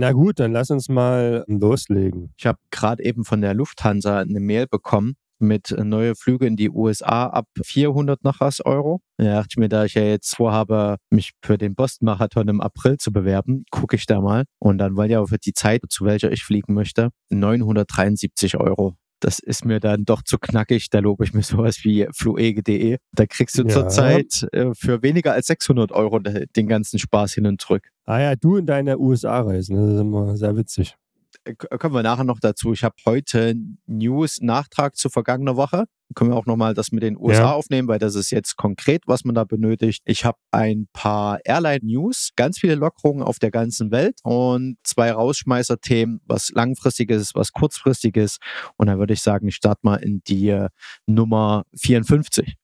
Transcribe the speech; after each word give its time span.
Na 0.00 0.12
gut, 0.12 0.38
dann 0.38 0.52
lass 0.52 0.70
uns 0.70 0.88
mal 0.88 1.44
loslegen. 1.48 2.32
Ich 2.38 2.46
habe 2.46 2.60
gerade 2.70 3.02
eben 3.02 3.24
von 3.24 3.40
der 3.40 3.52
Lufthansa 3.52 4.20
eine 4.20 4.38
Mail 4.38 4.68
bekommen 4.68 5.16
mit 5.40 5.74
neue 5.76 6.14
Flüge 6.14 6.46
in 6.46 6.54
die 6.54 6.70
USA 6.70 7.26
ab 7.26 7.46
400 7.60 8.22
noch 8.22 8.38
was 8.38 8.60
Euro. 8.60 9.00
Da 9.16 9.24
dachte 9.24 9.48
ich 9.50 9.56
mir, 9.56 9.68
da 9.68 9.86
ich 9.86 9.94
ja 9.94 10.02
jetzt 10.02 10.36
vorhabe, 10.36 10.98
mich 11.10 11.32
für 11.42 11.58
den 11.58 11.74
Boston-Marathon 11.74 12.46
im 12.46 12.60
April 12.60 12.98
zu 12.98 13.12
bewerben, 13.12 13.64
gucke 13.72 13.96
ich 13.96 14.06
da 14.06 14.20
mal. 14.20 14.44
Und 14.60 14.78
dann 14.78 14.94
wollte 14.94 15.18
auch 15.18 15.30
für 15.30 15.38
die 15.38 15.52
Zeit, 15.52 15.82
zu 15.88 16.04
welcher 16.04 16.30
ich 16.30 16.44
fliegen 16.44 16.74
möchte, 16.74 17.10
973 17.30 18.56
Euro. 18.56 18.94
Das 19.20 19.38
ist 19.38 19.64
mir 19.64 19.80
dann 19.80 20.04
doch 20.04 20.22
zu 20.22 20.38
knackig. 20.38 20.90
Da 20.90 21.00
lobe 21.00 21.24
ich 21.24 21.34
mir 21.34 21.42
sowas 21.42 21.78
wie 21.82 22.06
fluege.de. 22.12 22.98
Da 23.12 23.26
kriegst 23.26 23.58
du 23.58 23.62
ja. 23.62 23.68
zurzeit 23.68 24.46
äh, 24.52 24.74
für 24.74 25.02
weniger 25.02 25.32
als 25.32 25.46
600 25.46 25.92
Euro 25.92 26.18
den 26.20 26.68
ganzen 26.68 26.98
Spaß 26.98 27.34
hin 27.34 27.46
und 27.46 27.60
zurück. 27.60 27.90
Ah 28.04 28.20
ja, 28.20 28.36
du 28.36 28.56
in 28.56 28.66
deine 28.66 28.98
USA-Reisen. 28.98 29.76
Das 29.76 29.94
ist 29.94 30.00
immer 30.00 30.36
sehr 30.36 30.56
witzig. 30.56 30.96
Äh, 31.44 31.54
kommen 31.54 31.94
wir 31.94 32.02
nachher 32.02 32.24
noch 32.24 32.40
dazu. 32.40 32.72
Ich 32.72 32.84
habe 32.84 32.94
heute 33.04 33.54
News-Nachtrag 33.86 34.96
zu 34.96 35.08
vergangener 35.08 35.56
Woche. 35.56 35.84
Können 36.14 36.30
wir 36.30 36.36
auch 36.36 36.46
nochmal 36.46 36.72
das 36.72 36.90
mit 36.90 37.02
den 37.02 37.18
USA 37.18 37.40
ja. 37.40 37.52
aufnehmen, 37.52 37.86
weil 37.86 37.98
das 37.98 38.14
ist 38.14 38.30
jetzt 38.30 38.56
konkret, 38.56 39.02
was 39.06 39.24
man 39.24 39.34
da 39.34 39.44
benötigt. 39.44 40.02
Ich 40.06 40.24
habe 40.24 40.38
ein 40.50 40.88
paar 40.92 41.38
Airline-News, 41.44 42.30
ganz 42.34 42.58
viele 42.58 42.76
Lockerungen 42.76 43.22
auf 43.22 43.38
der 43.38 43.50
ganzen 43.50 43.90
Welt 43.90 44.18
und 44.22 44.78
zwei 44.84 45.12
Rausschmeißer-Themen, 45.12 46.20
was 46.24 46.50
langfristiges, 46.50 47.34
was 47.34 47.52
kurzfristiges. 47.52 48.38
Und 48.76 48.86
dann 48.86 48.98
würde 48.98 49.12
ich 49.12 49.20
sagen, 49.20 49.48
ich 49.48 49.56
starte 49.56 49.80
mal 49.82 49.96
in 49.96 50.22
die 50.26 50.48
äh, 50.48 50.68
Nummer 51.06 51.64
54. 51.76 52.56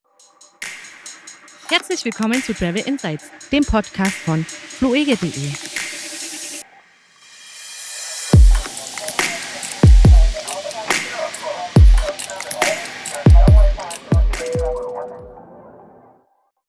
Herzlich 1.69 2.05
willkommen 2.05 2.43
zu 2.43 2.55
Travel 2.55 2.83
Insights, 2.87 3.31
dem 3.51 3.65
Podcast 3.65 4.15
von 4.17 4.45
fluege.de. 4.45 5.51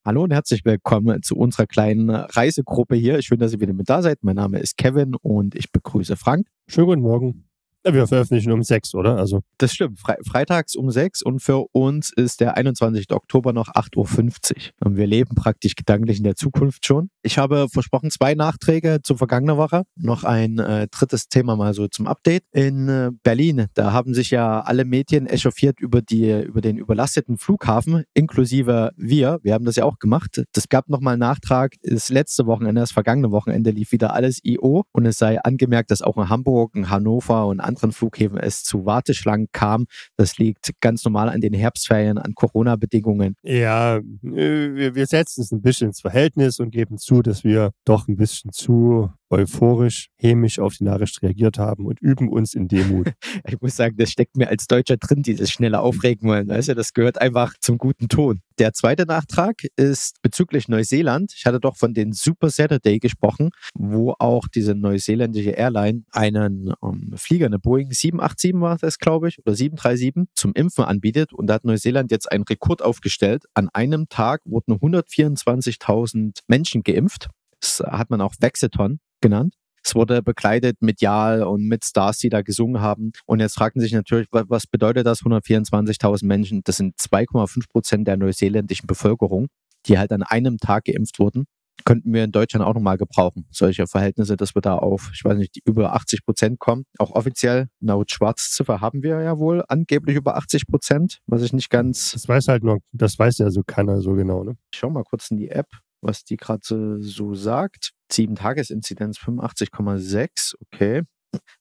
Hallo 0.07 0.21
und 0.21 0.31
herzlich 0.31 0.63
willkommen 0.65 1.23
zu 1.23 1.35
unserer 1.35 1.65
kleinen 1.65 2.11
Reisegruppe 2.11 2.95
hier. 2.95 3.23
Schön, 3.23 3.39
dass 3.39 3.53
ihr 3.53 3.59
wieder 3.59 3.73
mit 3.73 3.89
da 3.89 4.03
seid. 4.03 4.23
Mein 4.23 4.35
Name 4.35 4.59
ist 4.59 4.77
Kevin 4.77 5.15
und 5.15 5.55
ich 5.55 5.71
begrüße 5.71 6.15
Frank. 6.15 6.45
Schönen 6.67 6.85
guten 6.85 7.01
Morgen. 7.01 7.49
Wir 7.85 8.07
veröffentlichen 8.07 8.51
um 8.51 8.63
sechs, 8.63 8.95
oder? 8.95 9.17
Also. 9.17 9.41
Das 9.57 9.73
stimmt. 9.73 9.99
Fre 9.99 10.17
freitags 10.27 10.75
um 10.75 10.89
sechs 10.89 11.21
und 11.21 11.39
für 11.39 11.67
uns 11.71 12.11
ist 12.11 12.39
der 12.39 12.57
21. 12.57 13.11
Oktober 13.11 13.53
noch 13.53 13.69
8.50 13.69 13.95
Uhr. 13.97 14.87
Und 14.87 14.97
wir 14.97 15.05
leben 15.05 15.35
praktisch 15.35 15.75
gedanklich 15.75 16.17
in 16.17 16.23
der 16.23 16.35
Zukunft 16.35 16.85
schon. 16.85 17.09
Ich 17.21 17.37
habe 17.37 17.67
versprochen, 17.71 18.09
zwei 18.09 18.33
Nachträge 18.33 18.99
zur 19.03 19.17
vergangenen 19.17 19.57
Woche. 19.57 19.83
Noch 19.95 20.23
ein 20.23 20.59
äh, 20.59 20.87
drittes 20.87 21.27
Thema 21.27 21.55
mal 21.55 21.73
so 21.73 21.87
zum 21.87 22.07
Update. 22.07 22.43
In 22.51 22.89
äh, 22.89 23.11
Berlin, 23.23 23.67
da 23.75 23.93
haben 23.93 24.13
sich 24.13 24.31
ja 24.31 24.61
alle 24.61 24.85
Medien 24.85 25.27
echauffiert 25.27 25.79
über, 25.79 26.01
die, 26.01 26.31
über 26.31 26.61
den 26.61 26.77
überlasteten 26.77 27.37
Flughafen, 27.37 28.03
inklusive 28.13 28.91
wir. 28.97 29.39
Wir 29.43 29.53
haben 29.53 29.65
das 29.65 29.75
ja 29.75 29.85
auch 29.85 29.99
gemacht. 29.99 30.43
Das 30.53 30.69
gab 30.69 30.89
nochmal 30.89 31.13
einen 31.13 31.19
Nachtrag. 31.19 31.73
Das 31.83 32.09
letzte 32.09 32.45
Wochenende, 32.47 32.81
das 32.81 32.91
vergangene 32.91 33.31
Wochenende 33.31 33.71
lief 33.71 33.91
wieder 33.91 34.13
alles 34.13 34.39
IO. 34.43 34.83
Und 34.91 35.05
es 35.05 35.17
sei 35.17 35.41
angemerkt, 35.41 35.91
dass 35.91 36.01
auch 36.01 36.17
in 36.17 36.29
Hamburg, 36.29 36.75
in 36.75 36.89
Hannover 36.89 37.47
und 37.47 37.59
Flughäfen 37.91 38.37
es 38.37 38.63
zu 38.63 38.85
Warteschlangen 38.85 39.47
kam. 39.51 39.85
Das 40.17 40.37
liegt 40.37 40.71
ganz 40.81 41.03
normal 41.05 41.29
an 41.29 41.41
den 41.41 41.53
Herbstferien, 41.53 42.17
an 42.17 42.33
Corona-Bedingungen. 42.35 43.35
Ja, 43.43 43.99
wir, 44.21 44.95
wir 44.95 45.05
setzen 45.05 45.41
es 45.41 45.51
ein 45.51 45.61
bisschen 45.61 45.87
ins 45.87 46.01
Verhältnis 46.01 46.59
und 46.59 46.71
geben 46.71 46.97
zu, 46.97 47.21
dass 47.21 47.43
wir 47.43 47.71
doch 47.85 48.07
ein 48.07 48.15
bisschen 48.15 48.51
zu 48.51 49.09
euphorisch, 49.35 50.09
hämisch 50.17 50.59
auf 50.59 50.75
die 50.75 50.83
Nachricht 50.83 51.21
reagiert 51.21 51.57
haben 51.57 51.85
und 51.85 51.99
üben 52.01 52.29
uns 52.29 52.53
in 52.53 52.67
Demut. 52.67 53.11
ich 53.47 53.61
muss 53.61 53.75
sagen, 53.75 53.95
das 53.97 54.11
steckt 54.11 54.37
mir 54.37 54.49
als 54.49 54.67
Deutscher 54.67 54.97
drin, 54.97 55.21
dieses 55.21 55.51
schnelle 55.51 55.81
Aufregen 55.81 56.27
wollen. 56.27 56.47
Weißt 56.47 56.69
du, 56.69 56.75
das 56.75 56.93
gehört 56.93 57.21
einfach 57.21 57.53
zum 57.59 57.77
guten 57.77 58.07
Ton. 58.07 58.41
Der 58.57 58.71
zweite 58.73 59.05
Nachtrag 59.05 59.63
ist 59.75 60.21
bezüglich 60.21 60.69
Neuseeland. 60.69 61.33
Ich 61.35 61.45
hatte 61.45 61.59
doch 61.59 61.75
von 61.75 61.93
den 61.93 62.13
Super 62.13 62.49
Saturday 62.49 62.99
gesprochen, 62.99 63.49
wo 63.73 64.15
auch 64.17 64.47
diese 64.47 64.75
neuseeländische 64.75 65.51
Airline 65.51 66.03
einen 66.11 66.73
um, 66.79 67.09
ähm, 67.11 67.17
Flieger, 67.17 67.47
eine 67.47 67.59
Boeing 67.59 67.91
787 67.91 68.61
war 68.61 68.77
das, 68.77 68.97
glaube 68.97 69.27
ich, 69.27 69.39
oder 69.39 69.55
737 69.55 70.33
zum 70.35 70.53
Impfen 70.53 70.85
anbietet. 70.85 71.33
Und 71.33 71.47
da 71.47 71.55
hat 71.55 71.65
Neuseeland 71.65 72.11
jetzt 72.11 72.31
einen 72.31 72.43
Rekord 72.43 72.81
aufgestellt. 72.81 73.43
An 73.53 73.69
einem 73.73 74.07
Tag 74.07 74.41
wurden 74.45 74.73
124.000 74.75 76.39
Menschen 76.47 76.83
geimpft. 76.83 77.27
Das 77.59 77.79
hat 77.79 78.09
man 78.09 78.21
auch 78.21 78.35
Vexeton 78.39 78.99
genannt. 79.21 79.55
Es 79.85 79.93
wurde 79.93 80.23
begleitet 80.23 80.81
medial 80.81 81.43
und 81.43 81.67
mit 81.67 81.85
Stars, 81.85 82.17
die 82.17 82.29
da 82.29 82.41
gesungen 82.41 82.81
haben. 82.81 83.11
Und 83.27 83.39
jetzt 83.39 83.53
fragten 83.53 83.81
sich 83.81 83.93
natürlich, 83.93 84.27
was 84.31 84.65
bedeutet 84.65 85.05
das? 85.05 85.21
124.000 85.21 86.25
Menschen, 86.25 86.61
das 86.63 86.77
sind 86.77 86.95
2,5 86.97 87.69
Prozent 87.69 88.07
der 88.07 88.17
neuseeländischen 88.17 88.87
Bevölkerung, 88.87 89.45
die 89.85 89.99
halt 89.99 90.11
an 90.11 90.23
einem 90.23 90.57
Tag 90.57 90.85
geimpft 90.85 91.19
wurden. 91.19 91.45
Könnten 91.83 92.13
wir 92.13 92.23
in 92.23 92.31
Deutschland 92.31 92.65
auch 92.65 92.73
nochmal 92.73 92.97
gebrauchen. 92.97 93.45
Solche 93.51 93.85
Verhältnisse, 93.85 94.37
dass 94.37 94.55
wir 94.55 94.61
da 94.63 94.75
auf, 94.75 95.11
ich 95.13 95.23
weiß 95.23 95.37
nicht, 95.37 95.59
über 95.65 95.93
80 95.93 96.25
Prozent 96.25 96.57
kommen. 96.57 96.85
Auch 96.97 97.11
offiziell, 97.11 97.67
laut 97.79 98.09
Schwarzziffer 98.09 98.81
haben 98.81 99.03
wir 99.03 99.21
ja 99.21 99.37
wohl 99.37 99.63
angeblich 99.67 100.15
über 100.15 100.35
80 100.35 100.65
Prozent, 100.65 101.19
was 101.27 101.43
ich 101.43 101.53
nicht 101.53 101.69
ganz. 101.69 102.13
Das 102.13 102.27
weiß 102.27 102.47
halt 102.47 102.63
nur, 102.63 102.79
das 102.91 103.19
weiß 103.19 103.37
ja 103.37 103.51
so 103.51 103.61
keiner 103.61 104.01
so 104.01 104.13
genau, 104.13 104.43
ne? 104.43 104.57
Ich 104.73 104.79
schau 104.79 104.89
mal 104.89 105.03
kurz 105.03 105.29
in 105.29 105.37
die 105.37 105.49
App 105.49 105.67
was 106.05 106.23
die 106.23 106.37
gerade 106.37 106.61
so 107.01 107.33
sagt. 107.35 107.91
7-Tages-Inzidenz 108.11 109.17
85,6, 109.17 110.55
okay. 110.61 111.01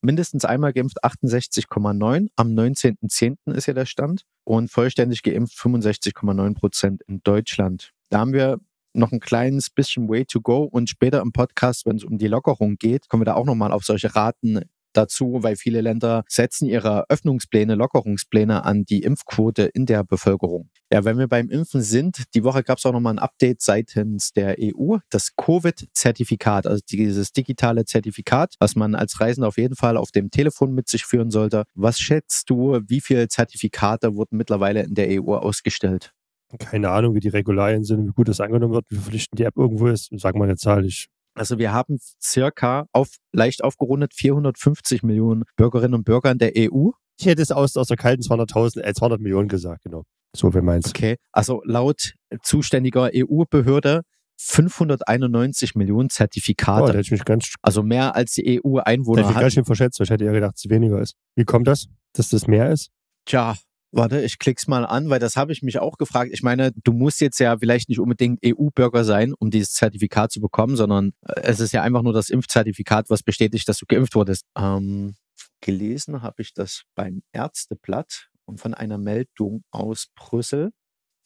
Mindestens 0.02 0.44
einmal 0.44 0.72
geimpft 0.72 1.02
68,9. 1.04 2.28
Am 2.36 2.48
19.10. 2.48 3.52
ist 3.54 3.66
ja 3.66 3.74
der 3.74 3.86
Stand. 3.86 4.22
Und 4.44 4.70
vollständig 4.70 5.22
geimpft 5.22 5.58
65,9 5.58 6.54
Prozent 6.54 7.02
in 7.08 7.20
Deutschland. 7.24 7.90
Da 8.10 8.20
haben 8.20 8.32
wir 8.32 8.58
noch 8.92 9.10
ein 9.10 9.20
kleines 9.20 9.70
bisschen 9.70 10.08
way 10.08 10.24
to 10.24 10.40
go 10.40 10.62
und 10.62 10.88
später 10.88 11.20
im 11.20 11.32
Podcast, 11.32 11.84
wenn 11.86 11.96
es 11.96 12.04
um 12.04 12.18
die 12.18 12.28
Lockerung 12.28 12.76
geht, 12.76 13.08
kommen 13.08 13.22
wir 13.22 13.26
da 13.26 13.34
auch 13.34 13.44
nochmal 13.44 13.72
auf 13.72 13.84
solche 13.84 14.14
Raten 14.14 14.60
dazu, 14.96 15.38
weil 15.42 15.56
viele 15.56 15.80
Länder 15.80 16.24
setzen 16.28 16.66
ihre 16.66 17.04
Öffnungspläne, 17.08 17.74
Lockerungspläne 17.74 18.64
an 18.64 18.84
die 18.84 19.02
Impfquote 19.02 19.64
in 19.64 19.86
der 19.86 20.04
Bevölkerung. 20.04 20.70
Ja, 20.92 21.04
wenn 21.04 21.18
wir 21.18 21.28
beim 21.28 21.50
Impfen 21.50 21.82
sind, 21.82 22.22
die 22.34 22.44
Woche 22.44 22.62
gab 22.62 22.78
es 22.78 22.86
auch 22.86 22.92
nochmal 22.92 23.14
ein 23.14 23.18
Update 23.18 23.62
seitens 23.62 24.32
der 24.32 24.56
EU, 24.60 24.98
das 25.10 25.34
Covid-Zertifikat, 25.36 26.66
also 26.66 26.82
dieses 26.88 27.32
digitale 27.32 27.84
Zertifikat, 27.84 28.54
was 28.60 28.76
man 28.76 28.94
als 28.94 29.20
Reisender 29.20 29.48
auf 29.48 29.58
jeden 29.58 29.76
Fall 29.76 29.96
auf 29.96 30.10
dem 30.10 30.30
Telefon 30.30 30.72
mit 30.72 30.88
sich 30.88 31.04
führen 31.04 31.30
sollte. 31.30 31.64
Was 31.74 31.98
schätzt 31.98 32.48
du, 32.50 32.80
wie 32.86 33.00
viele 33.00 33.28
Zertifikate 33.28 34.14
wurden 34.14 34.36
mittlerweile 34.36 34.82
in 34.82 34.94
der 34.94 35.08
EU 35.22 35.34
ausgestellt? 35.34 36.12
Keine 36.58 36.90
Ahnung, 36.90 37.14
wie 37.14 37.20
die 37.20 37.28
Regularien 37.28 37.84
sind, 37.84 38.06
wie 38.06 38.12
gut 38.12 38.28
das 38.28 38.40
angenommen 38.40 38.74
wird, 38.74 38.86
wie 38.88 38.96
verpflichtend 38.96 39.38
die 39.38 39.44
App 39.44 39.56
irgendwo 39.56 39.88
ist. 39.88 40.10
Sag 40.12 40.36
mal 40.36 40.44
eine 40.44 40.56
Zahl, 40.56 40.84
ich 40.84 41.08
also 41.34 41.58
wir 41.58 41.72
haben 41.72 41.98
circa 42.22 42.86
auf 42.92 43.08
leicht 43.32 43.62
aufgerundet 43.62 44.14
450 44.14 45.02
Millionen 45.02 45.44
Bürgerinnen 45.56 45.94
und 45.94 46.04
Bürger 46.04 46.30
in 46.30 46.38
der 46.38 46.52
EU. 46.56 46.90
Ich 47.18 47.26
hätte 47.26 47.42
es 47.42 47.50
aus, 47.50 47.76
aus 47.76 47.88
der 47.88 47.96
kalten 47.96 48.22
200.000, 48.22 48.82
äh, 48.82 48.94
200 48.94 49.20
Millionen 49.20 49.48
gesagt, 49.48 49.84
genau. 49.84 50.04
So, 50.36 50.52
wer 50.52 50.62
meinst 50.62 50.88
Okay, 50.88 51.16
also 51.32 51.62
laut 51.64 52.14
zuständiger 52.42 53.10
EU-Behörde 53.14 54.02
591 54.36 55.76
Millionen 55.76 56.10
Zertifikate. 56.10 56.82
Oh, 56.82 56.86
da 56.86 56.92
hätte 56.92 57.02
ich 57.02 57.10
mich 57.12 57.24
ganz 57.24 57.54
also 57.62 57.82
mehr 57.84 58.16
als 58.16 58.32
die 58.32 58.60
EU-Einwohner 58.60 59.24
hat. 59.24 59.30
Ich 59.30 59.40
ganz 59.40 59.54
schön 59.54 59.64
verschätzt. 59.64 60.00
Ich 60.00 60.10
hätte 60.10 60.24
eher 60.24 60.32
gedacht, 60.32 60.54
dass 60.54 60.64
es 60.64 60.70
weniger 60.70 61.00
ist. 61.00 61.14
Wie 61.36 61.44
kommt 61.44 61.68
das, 61.68 61.86
dass 62.14 62.30
das 62.30 62.48
mehr 62.48 62.70
ist? 62.70 62.90
Tja, 63.26 63.54
Warte, 63.96 64.20
ich 64.22 64.40
klick's 64.40 64.66
mal 64.66 64.84
an, 64.84 65.08
weil 65.08 65.20
das 65.20 65.36
habe 65.36 65.52
ich 65.52 65.62
mich 65.62 65.78
auch 65.78 65.98
gefragt. 65.98 66.30
Ich 66.32 66.42
meine, 66.42 66.72
du 66.72 66.92
musst 66.92 67.20
jetzt 67.20 67.38
ja 67.38 67.56
vielleicht 67.56 67.88
nicht 67.88 68.00
unbedingt 68.00 68.40
EU-Bürger 68.44 69.04
sein, 69.04 69.34
um 69.38 69.50
dieses 69.52 69.72
Zertifikat 69.72 70.32
zu 70.32 70.40
bekommen, 70.40 70.74
sondern 70.74 71.12
äh, 71.22 71.42
es 71.42 71.60
ist 71.60 71.70
ja 71.70 71.82
einfach 71.82 72.02
nur 72.02 72.12
das 72.12 72.28
Impfzertifikat, 72.28 73.08
was 73.08 73.22
bestätigt, 73.22 73.68
dass 73.68 73.78
du 73.78 73.86
geimpft 73.86 74.16
wurdest. 74.16 74.46
Ähm, 74.58 75.14
gelesen 75.60 76.22
habe 76.22 76.42
ich 76.42 76.52
das 76.54 76.82
beim 76.96 77.22
Ärzteblatt 77.32 78.30
und 78.46 78.58
von 78.58 78.74
einer 78.74 78.98
Meldung 78.98 79.62
aus 79.70 80.08
Brüssel, 80.16 80.72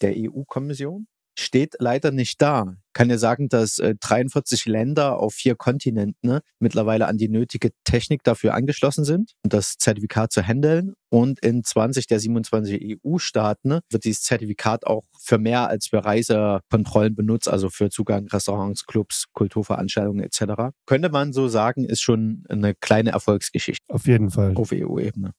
der 0.02 0.12
EU-Kommission 0.14 1.06
steht 1.38 1.76
leider 1.78 2.10
nicht 2.10 2.42
da. 2.42 2.74
Kann 2.92 3.10
ja 3.10 3.18
sagen, 3.18 3.48
dass 3.48 3.78
äh, 3.78 3.94
43 4.00 4.66
Länder 4.66 5.18
auf 5.18 5.34
vier 5.34 5.54
Kontinenten 5.54 6.28
ne, 6.28 6.40
mittlerweile 6.58 7.06
an 7.06 7.16
die 7.16 7.28
nötige 7.28 7.70
Technik 7.84 8.24
dafür 8.24 8.54
angeschlossen 8.54 9.04
sind, 9.04 9.34
um 9.44 9.50
das 9.50 9.76
Zertifikat 9.78 10.32
zu 10.32 10.42
handeln. 10.42 10.94
Und 11.10 11.38
in 11.38 11.62
20 11.62 12.06
der 12.06 12.18
27 12.18 12.98
EU-Staaten 13.04 13.68
ne, 13.68 13.80
wird 13.90 14.04
dieses 14.04 14.22
Zertifikat 14.22 14.86
auch 14.86 15.04
für 15.20 15.38
mehr 15.38 15.68
als 15.68 15.86
für 15.86 16.04
Reisekontrollen 16.04 17.14
benutzt, 17.14 17.48
also 17.48 17.70
für 17.70 17.88
Zugang 17.88 18.26
Restaurants, 18.28 18.84
Clubs, 18.84 19.26
Kulturveranstaltungen 19.32 20.24
etc. 20.24 20.74
Könnte 20.86 21.08
man 21.08 21.32
so 21.32 21.48
sagen, 21.48 21.84
ist 21.84 22.00
schon 22.00 22.44
eine 22.48 22.74
kleine 22.74 23.10
Erfolgsgeschichte. 23.10 23.84
Auf 23.88 24.06
jeden 24.06 24.30
Fall. 24.30 24.54
Auf 24.56 24.72
EU-Ebene. 24.72 25.34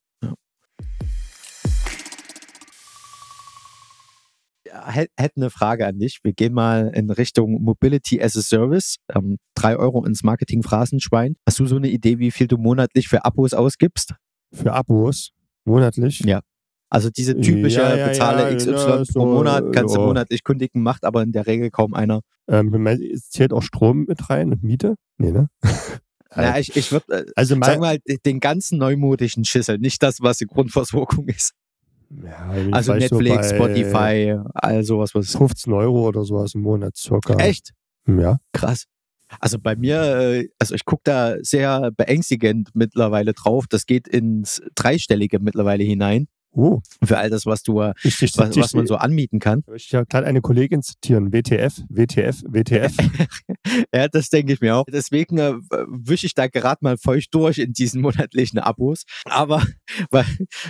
Hätte 4.85 5.33
eine 5.35 5.49
Frage 5.49 5.85
an 5.85 5.99
dich. 5.99 6.19
Wir 6.23 6.33
gehen 6.33 6.53
mal 6.53 6.91
in 6.93 7.09
Richtung 7.09 7.61
Mobility 7.61 8.21
as 8.21 8.35
a 8.35 8.41
Service. 8.41 8.97
Ähm, 9.13 9.37
drei 9.55 9.77
Euro 9.77 10.05
ins 10.05 10.23
Marketing-Phrasenschwein. 10.23 11.35
Hast 11.47 11.59
du 11.59 11.65
so 11.65 11.77
eine 11.77 11.89
Idee, 11.89 12.19
wie 12.19 12.31
viel 12.31 12.47
du 12.47 12.57
monatlich 12.57 13.07
für 13.07 13.25
Abos 13.25 13.53
ausgibst? 13.53 14.13
Für 14.53 14.73
Abos 14.73 15.31
monatlich? 15.65 16.19
Ja. 16.25 16.41
Also 16.91 17.09
diese 17.11 17.39
typische 17.39 17.81
Ja, 17.81 17.95
ja, 17.95 18.07
bezahle 18.07 18.49
ja, 18.49 18.55
XY 18.55 18.71
ja, 18.71 19.03
pro 19.13 19.25
Monat, 19.27 19.71
kannst 19.73 19.95
du 19.95 20.01
monatlich 20.01 20.43
kündigen, 20.43 20.81
macht 20.81 21.05
aber 21.05 21.21
in 21.21 21.31
der 21.31 21.45
Regel 21.45 21.69
kaum 21.69 21.93
einer. 21.93 22.21
Ähm, 22.47 22.87
es 22.87 23.29
zählt 23.29 23.53
auch 23.53 23.61
Strom 23.61 24.05
mit 24.07 24.29
rein 24.31 24.51
und 24.51 24.63
Miete? 24.63 24.95
Nee, 25.17 25.31
ne? 25.31 25.49
Ja, 26.35 26.59
ich, 26.59 26.75
ich 26.75 26.91
würde, 26.91 27.05
äh, 27.11 27.25
Also 27.35 27.55
sagen 27.55 27.81
wir 27.81 27.87
mal, 27.87 27.99
den 28.23 28.39
ganzen 28.39 28.77
neumodischen 28.77 29.45
Schissel, 29.45 29.79
nicht 29.79 30.03
das, 30.03 30.21
was 30.21 30.37
die 30.37 30.45
Grundversorgung 30.45 31.27
ist. 31.27 31.53
Ja, 32.09 32.49
Also 32.71 32.93
Netflix, 32.93 33.49
Spotify, 33.49 34.39
all 34.53 34.83
sowas, 34.83 35.13
was 35.13 35.35
15 35.35 35.73
Euro 35.73 36.07
oder 36.07 36.23
sowas 36.23 36.55
im 36.55 36.61
Monat 36.61 36.95
circa. 36.97 37.35
Echt? 37.35 37.71
Ja. 38.07 38.37
Krass. 38.53 38.85
Also 39.39 39.59
bei 39.59 39.75
mir, 39.75 40.01
äh, 40.01 40.49
also 40.57 40.73
ich 40.73 40.85
gucke 40.85 41.03
da 41.05 41.35
sehr 41.41 41.91
beängstigend 41.91 42.69
mittlerweile 42.73 43.33
drauf. 43.33 43.65
Das 43.69 43.85
geht 43.85 44.07
ins 44.07 44.61
Dreistellige 44.73 45.39
mittlerweile 45.39 45.83
hinein. 45.83 46.27
Oh, 46.51 46.81
Für 47.03 47.17
all 47.19 47.29
das, 47.29 47.45
was 47.45 47.61
du, 47.63 47.79
äh, 47.81 47.93
ich, 48.03 48.21
ich, 48.21 48.37
was, 48.37 48.55
ich, 48.55 48.61
was 48.61 48.73
man 48.73 48.87
so 48.87 48.95
anmieten 48.95 49.39
kann. 49.39 49.59
Ich 49.61 49.67
möchte 49.67 49.97
ja 49.97 50.03
gerade 50.03 50.25
eine 50.25 50.41
Kollegin 50.41 50.81
zitieren. 50.81 51.31
WTF, 51.31 51.83
WTF, 51.89 52.43
WTF. 52.47 52.95
Ja, 53.93 54.07
das 54.07 54.29
denke 54.29 54.53
ich 54.53 54.61
mir 54.61 54.75
auch. 54.75 54.85
Deswegen 54.91 55.37
äh, 55.37 55.53
wische 55.87 56.25
ich 56.25 56.33
da 56.33 56.47
gerade 56.47 56.79
mal 56.81 56.97
feucht 56.97 57.33
durch 57.35 57.59
in 57.59 57.73
diesen 57.73 58.01
monatlichen 58.01 58.57
Abos. 58.59 59.03
Aber 59.25 59.61
wa- 60.09 60.25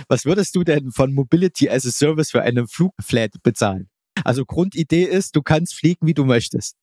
was 0.08 0.24
würdest 0.26 0.54
du 0.54 0.64
denn 0.64 0.90
von 0.92 1.14
Mobility 1.14 1.70
as 1.70 1.86
a 1.86 1.90
Service 1.90 2.30
für 2.30 2.42
eine 2.42 2.66
Flugflat 2.66 3.42
bezahlen? 3.42 3.88
Also 4.24 4.44
Grundidee 4.44 5.04
ist, 5.04 5.34
du 5.36 5.40
kannst 5.42 5.74
fliegen, 5.74 6.06
wie 6.06 6.14
du 6.14 6.24
möchtest. 6.26 6.76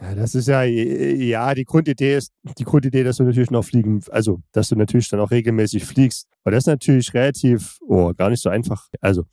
Ja, 0.00 0.14
das 0.14 0.34
ist 0.34 0.48
ja, 0.48 0.62
ja, 0.62 1.54
die 1.54 1.64
Grundidee 1.64 2.16
ist, 2.16 2.32
die 2.58 2.64
Grundidee, 2.64 3.04
dass 3.04 3.18
du 3.18 3.24
natürlich 3.24 3.50
noch 3.50 3.64
fliegen, 3.64 4.02
also, 4.10 4.40
dass 4.52 4.68
du 4.68 4.76
natürlich 4.76 5.08
dann 5.08 5.20
auch 5.20 5.30
regelmäßig 5.30 5.84
fliegst. 5.84 6.28
Aber 6.42 6.52
das 6.52 6.64
ist 6.64 6.68
natürlich 6.68 7.14
relativ, 7.14 7.78
oh, 7.86 8.12
gar 8.16 8.30
nicht 8.30 8.42
so 8.42 8.48
einfach. 8.48 8.88
Also, 9.00 9.24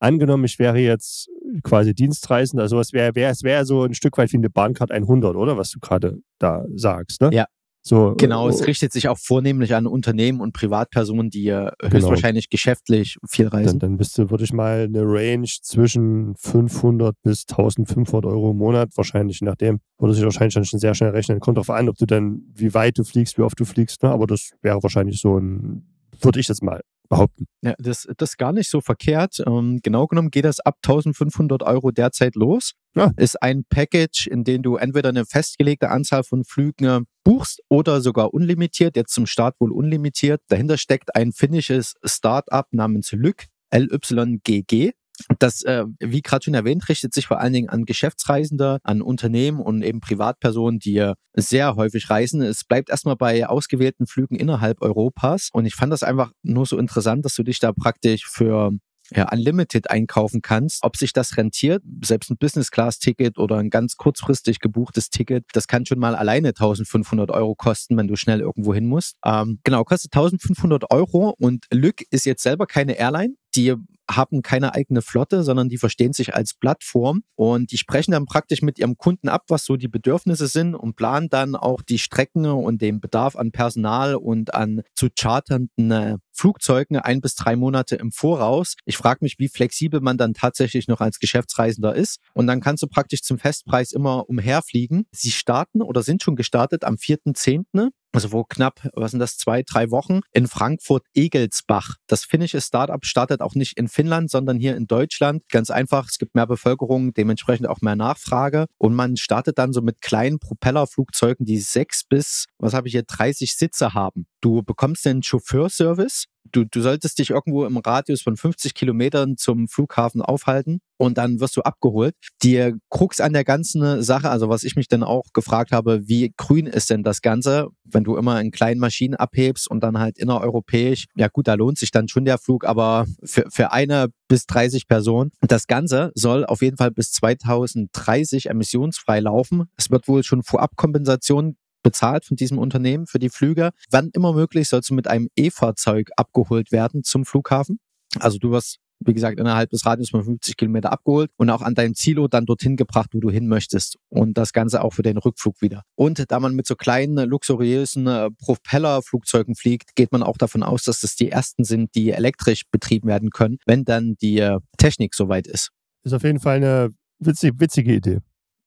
angenommen, 0.00 0.44
ich 0.44 0.58
wäre 0.58 0.78
jetzt 0.78 1.30
quasi 1.62 1.94
Dienstreisender, 1.94 2.62
also 2.62 2.78
es 2.78 2.92
wäre, 2.92 3.12
es 3.14 3.42
wäre 3.42 3.64
so 3.64 3.84
ein 3.84 3.94
Stück 3.94 4.18
weit 4.18 4.32
wie 4.32 4.36
eine 4.36 4.50
Bahncard 4.50 4.90
100, 4.90 5.36
oder? 5.36 5.56
Was 5.56 5.70
du 5.70 5.80
gerade 5.80 6.18
da 6.38 6.64
sagst, 6.74 7.20
ne? 7.20 7.30
Ja. 7.32 7.46
So, 7.88 8.14
Genau, 8.18 8.50
es 8.50 8.60
äh, 8.60 8.64
richtet 8.64 8.92
sich 8.92 9.08
auch 9.08 9.16
vornehmlich 9.16 9.74
an 9.74 9.86
Unternehmen 9.86 10.42
und 10.42 10.52
Privatpersonen, 10.52 11.30
die 11.30 11.48
äh, 11.48 11.70
Genau. 11.78 11.94
höchstwahrscheinlich 11.94 12.50
geschäftlich 12.50 13.16
viel 13.26 13.48
reisen. 13.48 13.78
Dann, 13.78 13.92
dann 13.92 13.96
bist 13.96 14.18
du, 14.18 14.30
würde 14.30 14.44
ich 14.44 14.52
mal 14.52 14.82
eine 14.82 15.04
Range 15.04 15.48
zwischen 15.62 16.36
500 16.36 17.16
bis 17.22 17.46
1500 17.48 18.26
Euro 18.30 18.50
im 18.50 18.58
Monat, 18.58 18.90
wahrscheinlich, 18.94 19.40
nachdem, 19.40 19.80
würde 19.98 20.12
sich 20.12 20.22
wahrscheinlich 20.22 20.52
dann 20.52 20.66
schon 20.66 20.80
sehr 20.80 20.94
schnell 20.94 21.12
rechnen. 21.12 21.40
Kommt 21.40 21.56
darauf 21.56 21.70
an, 21.70 21.88
ob 21.88 21.96
du 21.96 22.04
dann, 22.04 22.42
wie 22.54 22.74
weit 22.74 22.98
du 22.98 23.04
fliegst, 23.04 23.38
wie 23.38 23.42
oft 23.42 23.58
du 23.58 23.64
fliegst, 23.64 24.02
ne? 24.02 24.10
aber 24.10 24.26
das 24.26 24.50
wäre 24.60 24.82
wahrscheinlich 24.82 25.22
so 25.22 25.38
ein, 25.38 25.86
würde 26.20 26.40
ich 26.40 26.48
jetzt 26.48 26.62
mal 26.62 26.82
behaupten. 27.08 27.46
Ja, 27.62 27.74
das, 27.78 28.08
das 28.16 28.30
ist 28.30 28.38
gar 28.38 28.52
nicht 28.52 28.70
so 28.70 28.80
verkehrt. 28.80 29.42
Ähm, 29.46 29.80
genau 29.82 30.06
genommen 30.06 30.30
geht 30.30 30.44
das 30.44 30.60
ab 30.60 30.76
1500 30.84 31.62
Euro 31.62 31.90
derzeit 31.90 32.34
los. 32.34 32.72
Ja. 32.94 33.12
Ist 33.16 33.42
ein 33.42 33.64
Package, 33.68 34.26
in 34.26 34.44
dem 34.44 34.62
du 34.62 34.76
entweder 34.76 35.08
eine 35.08 35.24
festgelegte 35.24 35.90
Anzahl 35.90 36.24
von 36.24 36.44
Flügen 36.44 36.84
äh, 36.84 37.00
buchst 37.24 37.62
oder 37.68 38.00
sogar 38.00 38.34
unlimitiert. 38.34 38.96
Jetzt 38.96 39.12
zum 39.12 39.26
Start 39.26 39.56
wohl 39.60 39.72
unlimitiert. 39.72 40.42
Dahinter 40.48 40.76
steckt 40.76 41.14
ein 41.14 41.32
finnisches 41.32 41.94
Start-up 42.04 42.68
namens 42.72 43.12
Lyk, 43.12 43.46
LYGG. 43.72 44.92
Das, 45.38 45.62
äh, 45.62 45.84
wie 46.00 46.22
gerade 46.22 46.44
schon 46.44 46.54
erwähnt, 46.54 46.88
richtet 46.88 47.14
sich 47.14 47.26
vor 47.26 47.40
allen 47.40 47.52
Dingen 47.52 47.68
an 47.68 47.84
Geschäftsreisende, 47.84 48.78
an 48.82 49.02
Unternehmen 49.02 49.60
und 49.60 49.82
eben 49.82 50.00
Privatpersonen, 50.00 50.78
die 50.78 51.12
sehr 51.34 51.76
häufig 51.76 52.10
reisen. 52.10 52.42
Es 52.42 52.64
bleibt 52.64 52.90
erstmal 52.90 53.16
bei 53.16 53.46
ausgewählten 53.46 54.06
Flügen 54.06 54.36
innerhalb 54.36 54.82
Europas. 54.82 55.50
Und 55.52 55.66
ich 55.66 55.74
fand 55.74 55.92
das 55.92 56.02
einfach 56.02 56.32
nur 56.42 56.66
so 56.66 56.78
interessant, 56.78 57.24
dass 57.24 57.34
du 57.34 57.42
dich 57.42 57.58
da 57.58 57.72
praktisch 57.72 58.26
für 58.26 58.72
ja, 59.14 59.30
Unlimited 59.32 59.90
einkaufen 59.90 60.42
kannst. 60.42 60.82
Ob 60.82 60.96
sich 60.96 61.12
das 61.12 61.36
rentiert, 61.36 61.82
selbst 62.04 62.30
ein 62.30 62.36
Business-Class-Ticket 62.36 63.38
oder 63.38 63.56
ein 63.56 63.70
ganz 63.70 63.96
kurzfristig 63.96 64.60
gebuchtes 64.60 65.10
Ticket, 65.10 65.44
das 65.52 65.66
kann 65.66 65.86
schon 65.86 65.98
mal 65.98 66.14
alleine 66.14 66.48
1500 66.48 67.30
Euro 67.30 67.54
kosten, 67.54 67.96
wenn 67.96 68.08
du 68.08 68.16
schnell 68.16 68.40
irgendwo 68.40 68.74
hin 68.74 68.86
musst. 68.86 69.16
Ähm, 69.24 69.60
genau, 69.64 69.84
kostet 69.84 70.14
1500 70.14 70.90
Euro 70.90 71.34
und 71.38 71.66
Lück 71.72 72.02
ist 72.10 72.26
jetzt 72.26 72.42
selber 72.42 72.66
keine 72.66 72.98
Airline. 72.98 73.34
Die 73.54 73.74
haben 74.10 74.42
keine 74.42 74.74
eigene 74.74 75.02
Flotte, 75.02 75.42
sondern 75.42 75.68
die 75.68 75.78
verstehen 75.78 76.12
sich 76.12 76.34
als 76.34 76.54
Plattform 76.54 77.22
und 77.34 77.72
die 77.72 77.78
sprechen 77.78 78.12
dann 78.12 78.24
praktisch 78.24 78.62
mit 78.62 78.78
ihrem 78.78 78.96
Kunden 78.96 79.28
ab, 79.28 79.44
was 79.48 79.64
so 79.64 79.76
die 79.76 79.88
Bedürfnisse 79.88 80.46
sind 80.46 80.74
und 80.74 80.96
planen 80.96 81.28
dann 81.28 81.54
auch 81.54 81.82
die 81.82 81.98
Strecken 81.98 82.46
und 82.46 82.80
den 82.80 83.00
Bedarf 83.00 83.36
an 83.36 83.52
Personal 83.52 84.14
und 84.14 84.54
an 84.54 84.82
zu 84.94 85.08
charternden 85.14 85.90
äh, 85.90 86.16
Flugzeugen 86.32 86.98
ein 86.98 87.20
bis 87.20 87.34
drei 87.34 87.56
Monate 87.56 87.96
im 87.96 88.12
Voraus. 88.12 88.76
Ich 88.84 88.96
frage 88.96 89.18
mich, 89.22 89.38
wie 89.38 89.48
flexibel 89.48 90.00
man 90.00 90.16
dann 90.16 90.34
tatsächlich 90.34 90.86
noch 90.86 91.00
als 91.00 91.18
Geschäftsreisender 91.18 91.94
ist. 91.94 92.20
Und 92.32 92.46
dann 92.46 92.60
kannst 92.60 92.82
du 92.84 92.86
praktisch 92.86 93.22
zum 93.22 93.38
Festpreis 93.38 93.92
immer 93.92 94.28
umherfliegen. 94.28 95.06
Sie 95.10 95.32
starten 95.32 95.82
oder 95.82 96.02
sind 96.02 96.22
schon 96.22 96.36
gestartet 96.36 96.84
am 96.84 96.94
4.10. 96.94 97.90
Also 98.18 98.32
wo 98.32 98.42
knapp, 98.42 98.80
was 98.94 99.12
sind 99.12 99.20
das, 99.20 99.38
zwei, 99.38 99.62
drei 99.62 99.92
Wochen 99.92 100.22
in 100.32 100.48
Frankfurt-Egelsbach. 100.48 101.94
Das 102.08 102.24
finnische 102.24 102.60
Startup 102.60 103.06
startet 103.06 103.40
auch 103.40 103.54
nicht 103.54 103.78
in 103.78 103.86
Finnland, 103.86 104.28
sondern 104.28 104.58
hier 104.58 104.76
in 104.76 104.88
Deutschland. 104.88 105.44
Ganz 105.50 105.70
einfach, 105.70 106.08
es 106.08 106.18
gibt 106.18 106.34
mehr 106.34 106.48
Bevölkerung, 106.48 107.14
dementsprechend 107.14 107.68
auch 107.68 107.80
mehr 107.80 107.94
Nachfrage. 107.94 108.66
Und 108.76 108.96
man 108.96 109.16
startet 109.16 109.56
dann 109.56 109.72
so 109.72 109.82
mit 109.82 110.02
kleinen 110.02 110.40
Propellerflugzeugen, 110.40 111.46
die 111.46 111.58
sechs 111.58 112.02
bis, 112.02 112.46
was 112.58 112.74
habe 112.74 112.88
ich 112.88 112.92
hier, 112.92 113.04
30 113.04 113.54
Sitze 113.54 113.94
haben. 113.94 114.26
Du 114.40 114.62
bekommst 114.62 115.04
den 115.04 115.22
Chauffeurservice. 115.22 116.26
Du, 116.50 116.64
du 116.64 116.80
solltest 116.80 117.18
dich 117.18 117.30
irgendwo 117.30 117.66
im 117.66 117.76
Radius 117.76 118.22
von 118.22 118.36
50 118.36 118.72
Kilometern 118.72 119.36
zum 119.36 119.68
Flughafen 119.68 120.22
aufhalten 120.22 120.80
und 120.96 121.18
dann 121.18 121.40
wirst 121.40 121.56
du 121.56 121.62
abgeholt. 121.62 122.14
Die 122.42 122.74
Krux 122.88 123.20
an 123.20 123.34
der 123.34 123.44
ganzen 123.44 124.02
Sache, 124.02 124.30
also 124.30 124.48
was 124.48 124.62
ich 124.62 124.74
mich 124.74 124.88
dann 124.88 125.02
auch 125.02 125.24
gefragt 125.34 125.72
habe, 125.72 126.08
wie 126.08 126.32
grün 126.36 126.66
ist 126.66 126.88
denn 126.88 127.02
das 127.02 127.20
Ganze, 127.20 127.68
wenn 127.84 128.04
du 128.04 128.16
immer 128.16 128.40
in 128.40 128.50
kleinen 128.50 128.80
Maschinen 128.80 129.14
abhebst 129.14 129.70
und 129.70 129.80
dann 129.80 129.98
halt 129.98 130.18
innereuropäisch, 130.18 131.04
ja 131.16 131.28
gut, 131.28 131.48
da 131.48 131.54
lohnt 131.54 131.76
sich 131.76 131.90
dann 131.90 132.08
schon 132.08 132.24
der 132.24 132.38
Flug, 132.38 132.64
aber 132.64 133.06
für, 133.24 133.44
für 133.50 133.72
eine 133.72 134.08
bis 134.28 134.46
30 134.46 134.86
Personen. 134.86 135.32
Das 135.40 135.66
Ganze 135.66 136.12
soll 136.14 136.46
auf 136.46 136.62
jeden 136.62 136.78
Fall 136.78 136.92
bis 136.92 137.12
2030 137.12 138.48
emissionsfrei 138.48 139.20
laufen. 139.20 139.64
Es 139.76 139.90
wird 139.90 140.08
wohl 140.08 140.22
schon 140.22 140.42
Vorabkompensation 140.42 141.56
bezahlt 141.82 142.24
von 142.24 142.36
diesem 142.36 142.58
Unternehmen 142.58 143.06
für 143.06 143.18
die 143.18 143.30
Flüge. 143.30 143.70
Wann 143.90 144.10
immer 144.12 144.32
möglich 144.32 144.68
sollst 144.68 144.90
du 144.90 144.94
mit 144.94 145.08
einem 145.08 145.28
E-Fahrzeug 145.36 146.10
abgeholt 146.16 146.72
werden 146.72 147.04
zum 147.04 147.24
Flughafen. 147.24 147.78
Also 148.18 148.38
du 148.38 148.50
wirst, 148.50 148.78
wie 149.00 149.14
gesagt, 149.14 149.38
innerhalb 149.38 149.70
des 149.70 149.86
Radius 149.86 150.10
von 150.10 150.24
50 150.24 150.56
Kilometer 150.56 150.92
abgeholt 150.92 151.30
und 151.36 151.50
auch 151.50 151.62
an 151.62 151.74
deinem 151.74 151.94
Zielort 151.94 152.34
dann 152.34 152.46
dorthin 152.46 152.76
gebracht, 152.76 153.10
wo 153.12 153.20
du 153.20 153.30
hin 153.30 153.46
möchtest. 153.46 153.96
Und 154.08 154.38
das 154.38 154.52
Ganze 154.52 154.82
auch 154.82 154.92
für 154.92 155.02
den 155.02 155.18
Rückflug 155.18 155.60
wieder. 155.62 155.82
Und 155.94 156.30
da 156.30 156.40
man 156.40 156.54
mit 156.54 156.66
so 156.66 156.74
kleinen, 156.74 157.28
luxuriösen 157.28 158.06
äh, 158.06 158.30
Propellerflugzeugen 158.30 159.54
fliegt, 159.54 159.94
geht 159.94 160.12
man 160.12 160.22
auch 160.22 160.36
davon 160.36 160.62
aus, 160.62 160.84
dass 160.84 161.00
das 161.00 161.16
die 161.16 161.30
ersten 161.30 161.64
sind, 161.64 161.94
die 161.94 162.10
elektrisch 162.10 162.62
betrieben 162.70 163.08
werden 163.08 163.30
können, 163.30 163.58
wenn 163.66 163.84
dann 163.84 164.16
die 164.16 164.38
äh, 164.38 164.58
Technik 164.78 165.14
soweit 165.14 165.46
ist. 165.46 165.70
Ist 166.04 166.14
auf 166.14 166.24
jeden 166.24 166.40
Fall 166.40 166.56
eine 166.56 166.90
witzig, 167.18 167.54
witzige 167.58 167.94
Idee. 167.94 168.18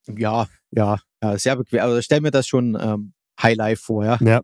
Ja, 0.07 0.47
ja, 0.71 0.99
ja 1.21 1.37
sehr 1.37 1.55
bequem. 1.55 1.81
Also 1.81 2.01
stell 2.01 2.21
mir 2.21 2.31
das 2.31 2.47
schon 2.47 2.77
ähm, 2.79 3.13
Highlife 3.41 3.81
vor, 3.83 4.05
ja. 4.05 4.17
Ja. 4.21 4.41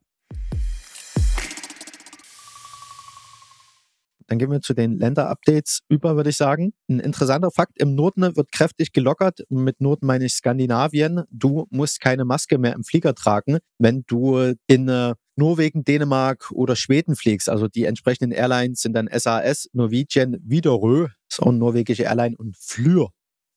Dann 4.27 4.39
gehen 4.39 4.51
wir 4.51 4.59
zu 4.59 4.73
den 4.73 4.99
Länder-Updates 4.99 5.83
über, 5.87 6.17
würde 6.17 6.31
ich 6.31 6.37
sagen. 6.37 6.73
Ein 6.89 6.99
interessanter 6.99 7.49
Fakt, 7.49 7.79
im 7.79 7.95
Norden 7.95 8.35
wird 8.35 8.51
kräftig 8.51 8.91
gelockert. 8.91 9.39
Mit 9.49 9.79
Norden 9.79 10.05
meine 10.05 10.25
ich 10.25 10.33
Skandinavien. 10.33 11.23
Du 11.31 11.65
musst 11.69 12.01
keine 12.01 12.25
Maske 12.25 12.57
mehr 12.57 12.73
im 12.73 12.83
Flieger 12.83 13.15
tragen, 13.15 13.59
wenn 13.79 14.03
du 14.07 14.53
in 14.67 14.89
äh, 14.89 15.15
Norwegen, 15.37 15.85
Dänemark 15.85 16.51
oder 16.51 16.75
Schweden 16.75 17.15
fliegst. 17.15 17.49
Also 17.49 17.69
die 17.69 17.85
entsprechenden 17.85 18.31
Airlines 18.31 18.81
sind 18.81 18.93
dann 18.93 19.07
SAS, 19.13 19.69
Norwegian, 19.71 20.37
Widerøe, 20.43 21.11
ist 21.29 21.41
auch 21.41 21.47
eine 21.47 21.59
norwegische 21.59 22.03
Airline 22.03 22.35
und 22.37 22.57
Flyr. 22.57 23.09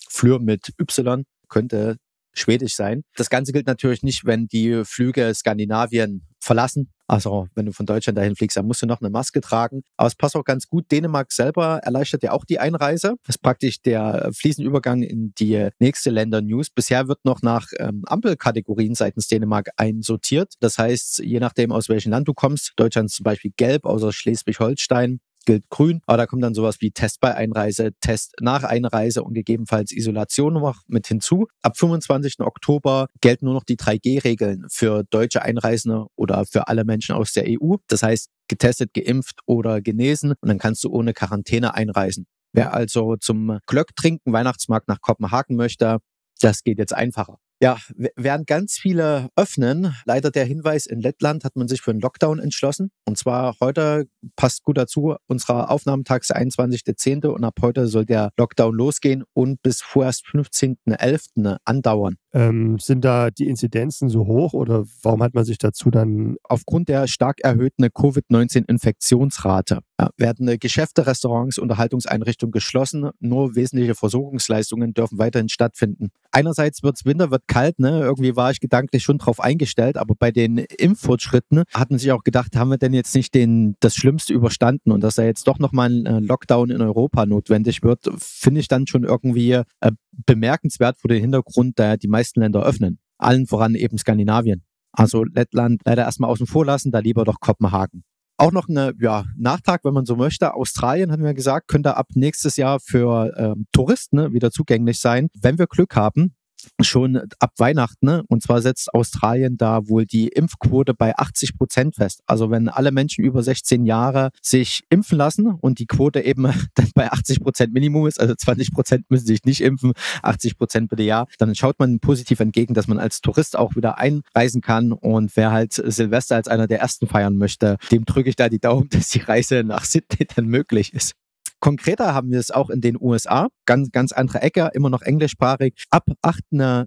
Flyr 0.08 0.38
mit 0.38 0.72
Y 0.78 1.24
könnte 1.48 1.96
schwedisch 2.32 2.75
sein. 2.75 3.02
Das 3.16 3.30
Ganze 3.30 3.52
gilt 3.52 3.66
natürlich 3.66 4.02
nicht, 4.02 4.25
wenn 4.25 4.46
die 4.46 4.82
Flüge 4.84 5.34
Skandinavien 5.34 6.26
verlassen. 6.40 6.90
Also 7.06 7.49
wenn 7.54 7.66
du 7.66 7.72
von 7.72 7.87
Deutschland 7.87 8.16
dahin 8.16 8.37
fliegst, 8.37 8.56
dann 8.56 8.66
musst 8.66 8.82
du 8.82 8.87
noch 8.87 9.00
eine 9.00 9.10
Maske 9.10 9.40
tragen. 9.40 9.82
Aber 9.96 10.06
es 10.06 10.14
passt 10.14 10.37
auch 10.37 10.44
ganz 10.44 10.68
gut. 10.68 10.90
Dänemark 10.92 11.32
selber 11.32 11.80
erleichtert 11.82 12.22
ja 12.22 12.30
auch 12.30 12.44
die 12.44 12.60
Einreise. 12.60 13.16
Das 13.25 13.37
ist 13.37 13.42
praktisch 13.42 13.82
der 13.82 14.30
fließende 14.32 14.68
Übergang 14.68 15.02
in 15.02 15.34
die 15.38 15.68
nächste 15.80 16.10
Länder-News. 16.10 16.70
Bisher 16.70 17.08
wird 17.08 17.25
noch 17.25 17.42
nach 17.42 17.66
ähm, 17.78 18.04
Ampelkategorien 18.06 18.94
seitens 18.94 19.26
Dänemark 19.26 19.70
einsortiert. 19.76 20.54
Das 20.60 20.78
heißt, 20.78 21.18
je 21.18 21.40
nachdem, 21.40 21.72
aus 21.72 21.88
welchem 21.88 22.12
Land 22.12 22.28
du 22.28 22.34
kommst, 22.34 22.75
Deutschland 22.76 23.10
ist 23.10 23.16
zum 23.16 23.25
Beispiel 23.25 23.52
gelb, 23.56 23.87
außer 23.87 24.12
Schleswig-Holstein, 24.12 25.20
gilt 25.50 25.69
grün. 25.69 26.00
Aber 26.07 26.16
da 26.16 26.26
kommt 26.26 26.45
dann 26.45 26.54
sowas 26.54 26.80
wie 26.80 26.92
Test 26.92 27.21
bei 27.21 27.35
Einreise, 27.35 27.90
Test 28.00 28.37
nach 28.40 28.62
Einreise 28.62 29.25
und 29.25 29.35
gegebenenfalls 29.35 29.90
Isolation 29.90 30.54
noch 30.54 30.83
mit 30.87 31.09
hinzu. 31.09 31.49
Ab 31.62 31.76
25. 31.76 32.38
Oktober 32.38 33.09
gelten 33.21 33.47
nur 33.47 33.54
noch 33.54 33.64
die 33.64 33.76
3G-Regeln 33.76 34.66
für 34.71 35.02
deutsche 35.11 35.42
Einreisende 35.42 36.07
oder 36.14 36.45
für 36.47 36.69
alle 36.69 36.85
Menschen 36.85 37.16
aus 37.16 37.33
der 37.33 37.47
EU. 37.49 37.76
Das 37.88 38.04
heißt, 38.04 38.30
getestet, 38.47 38.95
geimpft 38.95 39.40
oder 39.45 39.80
genesen 39.80 40.35
und 40.40 40.49
dann 40.49 40.59
kannst 40.59 40.85
du 40.85 40.90
ohne 40.90 41.14
Quarantäne 41.14 41.75
einreisen. 41.75 42.26
Wer 42.52 42.73
also 42.73 43.16
zum 43.16 43.59
Glöcktrinken 43.66 44.33
Weihnachtsmarkt 44.33 44.87
nach 44.87 45.00
Kopenhagen 45.00 45.57
möchte, 45.57 45.99
das 46.40 46.62
geht 46.62 46.78
jetzt 46.78 46.95
einfacher. 46.95 47.38
Ja, 47.62 47.76
während 48.16 48.46
ganz 48.46 48.78
viele 48.78 49.28
öffnen, 49.36 49.94
leider 50.06 50.30
der 50.30 50.46
Hinweis, 50.46 50.86
in 50.86 51.00
Lettland 51.00 51.44
hat 51.44 51.56
man 51.56 51.68
sich 51.68 51.82
für 51.82 51.90
einen 51.90 52.00
Lockdown 52.00 52.38
entschlossen. 52.38 52.90
Und 53.04 53.18
zwar 53.18 53.54
heute 53.60 54.06
passt 54.34 54.62
gut 54.62 54.78
dazu, 54.78 55.16
unserer 55.26 55.70
Aufnahmetag 55.70 56.20
ist 56.22 56.30
der 56.30 56.40
21.10. 56.40 57.26
und 57.26 57.44
ab 57.44 57.56
heute 57.60 57.86
soll 57.86 58.06
der 58.06 58.30
Lockdown 58.38 58.74
losgehen 58.74 59.24
und 59.34 59.60
bis 59.62 59.82
vorerst 59.82 60.24
15.11. 60.24 61.58
andauern. 61.66 62.16
Ähm, 62.32 62.78
sind 62.78 63.04
da 63.04 63.30
die 63.30 63.48
Inzidenzen 63.48 64.08
so 64.08 64.26
hoch 64.26 64.54
oder 64.54 64.86
warum 65.02 65.22
hat 65.22 65.34
man 65.34 65.44
sich 65.44 65.58
dazu 65.58 65.90
dann? 65.90 66.36
Aufgrund 66.44 66.88
der 66.88 67.08
stark 67.08 67.40
erhöhten 67.40 67.86
Covid-19-Infektionsrate 67.92 69.80
ja, 70.00 70.10
werden 70.16 70.58
Geschäfte, 70.58 71.06
Restaurants, 71.06 71.58
Unterhaltungseinrichtungen 71.58 72.52
geschlossen. 72.52 73.10
Nur 73.18 73.56
wesentliche 73.56 73.94
Versorgungsleistungen 73.96 74.94
dürfen 74.94 75.18
weiterhin 75.18 75.48
stattfinden. 75.48 76.10
Einerseits 76.30 76.82
wird's 76.82 77.04
Winter, 77.04 77.30
wird 77.32 77.48
kalt, 77.50 77.80
ne? 77.80 78.00
Irgendwie 78.00 78.37
war 78.37 78.52
ich 78.52 78.61
gedanklich 78.61 79.02
schon 79.02 79.19
drauf 79.19 79.40
eingestellt, 79.40 79.97
aber 79.97 80.14
bei 80.16 80.30
den 80.30 80.59
Impffortschritten 80.59 81.64
hat 81.75 81.90
man 81.90 81.99
sich 81.99 82.12
auch 82.12 82.23
gedacht, 82.23 82.57
haben 82.57 82.71
wir 82.71 82.78
denn 82.78 82.95
jetzt 82.95 83.14
nicht 83.14 83.35
den, 83.35 83.75
das 83.80 83.97
Schlimmste 83.97 84.33
überstanden 84.33 84.92
und 84.92 85.02
dass 85.02 85.16
da 85.16 85.25
jetzt 85.25 85.49
doch 85.49 85.59
nochmal 85.59 85.90
ein 85.90 86.07
äh, 86.07 86.21
Lockdown 86.21 86.71
in 86.71 86.80
Europa 86.80 87.26
notwendig 87.26 87.83
wird, 87.83 88.09
finde 88.19 88.61
ich 88.61 88.69
dann 88.69 88.87
schon 88.87 89.02
irgendwie 89.02 89.52
äh, 89.52 89.92
bemerkenswert 90.12 90.99
vor 90.99 91.09
dem 91.09 91.21
Hintergrund, 91.21 91.78
da 91.78 91.97
die 91.97 92.09
meisten 92.09 92.40
Länder 92.40 92.62
öffnen. 92.62 93.00
Allen 93.19 93.49
voran 93.49 93.75
eben 93.75 93.99
Skandinavien. 93.99 94.62
Also 94.92 95.25
Lettland 95.25 95.83
leider 95.85 96.04
erstmal 96.04 96.30
außen 96.30 96.47
vor 96.47 96.64
lassen, 96.64 96.92
da 96.92 97.00
lieber 97.00 97.25
doch 97.25 97.40
Kopenhagen. 97.40 98.04
Auch 98.37 98.52
noch 98.52 98.69
ein 98.69 98.92
ja, 99.00 99.25
Nachtrag, 99.37 99.85
wenn 99.85 99.92
man 99.92 100.07
so 100.07 100.14
möchte. 100.16 100.54
Australien, 100.54 101.11
hatten 101.11 101.25
wir 101.25 101.35
gesagt, 101.35 101.69
könnte 101.69 101.97
ab 101.97 102.07
nächstes 102.14 102.57
Jahr 102.57 102.78
für 102.80 103.35
ähm, 103.37 103.66
Touristen 103.73 104.16
ne, 104.16 104.33
wieder 104.33 104.50
zugänglich 104.50 104.99
sein. 104.99 105.28
Wenn 105.42 105.59
wir 105.59 105.66
Glück 105.66 105.95
haben, 105.97 106.37
schon 106.80 107.20
ab 107.38 107.52
Weihnachten. 107.58 108.06
Ne? 108.06 108.22
Und 108.28 108.42
zwar 108.42 108.62
setzt 108.62 108.92
Australien 108.94 109.56
da 109.56 109.88
wohl 109.88 110.06
die 110.06 110.28
Impfquote 110.28 110.94
bei 110.94 111.16
80 111.16 111.56
Prozent 111.56 111.96
fest. 111.96 112.22
Also 112.26 112.50
wenn 112.50 112.68
alle 112.68 112.92
Menschen 112.92 113.24
über 113.24 113.42
16 113.42 113.84
Jahre 113.84 114.30
sich 114.42 114.82
impfen 114.90 115.18
lassen 115.18 115.46
und 115.46 115.78
die 115.78 115.86
Quote 115.86 116.20
eben 116.20 116.42
dann 116.74 116.90
bei 116.94 117.10
80 117.10 117.40
Prozent 117.40 117.72
Minimum 117.72 118.06
ist, 118.06 118.20
also 118.20 118.34
20 118.34 118.72
Prozent 118.72 119.10
müssen 119.10 119.26
sich 119.26 119.44
nicht 119.44 119.60
impfen, 119.60 119.92
80 120.22 120.58
Prozent 120.58 120.88
bitte 120.88 121.02
ja, 121.02 121.26
dann 121.38 121.54
schaut 121.54 121.78
man 121.78 122.00
positiv 122.00 122.40
entgegen, 122.40 122.74
dass 122.74 122.88
man 122.88 122.98
als 122.98 123.20
Tourist 123.20 123.56
auch 123.56 123.76
wieder 123.76 123.98
einreisen 123.98 124.60
kann. 124.60 124.92
Und 124.92 125.36
wer 125.36 125.52
halt 125.52 125.72
Silvester 125.72 126.36
als 126.36 126.48
einer 126.48 126.66
der 126.66 126.80
ersten 126.80 127.06
feiern 127.06 127.36
möchte, 127.36 127.76
dem 127.90 128.04
drücke 128.04 128.28
ich 128.28 128.36
da 128.36 128.48
die 128.48 128.60
Daumen, 128.60 128.88
dass 128.90 129.08
die 129.08 129.20
Reise 129.20 129.64
nach 129.64 129.84
Sydney 129.84 130.26
dann 130.34 130.46
möglich 130.46 130.94
ist. 130.94 131.14
Konkreter 131.60 132.14
haben 132.14 132.30
wir 132.30 132.38
es 132.38 132.50
auch 132.50 132.70
in 132.70 132.80
den 132.80 132.96
USA, 133.00 133.48
ganz, 133.66 133.90
ganz 133.90 134.12
andere 134.12 134.40
Ecke, 134.40 134.70
immer 134.72 134.88
noch 134.88 135.02
englischsprachig. 135.02 135.84
Ab 135.90 136.06
8. 136.22 136.40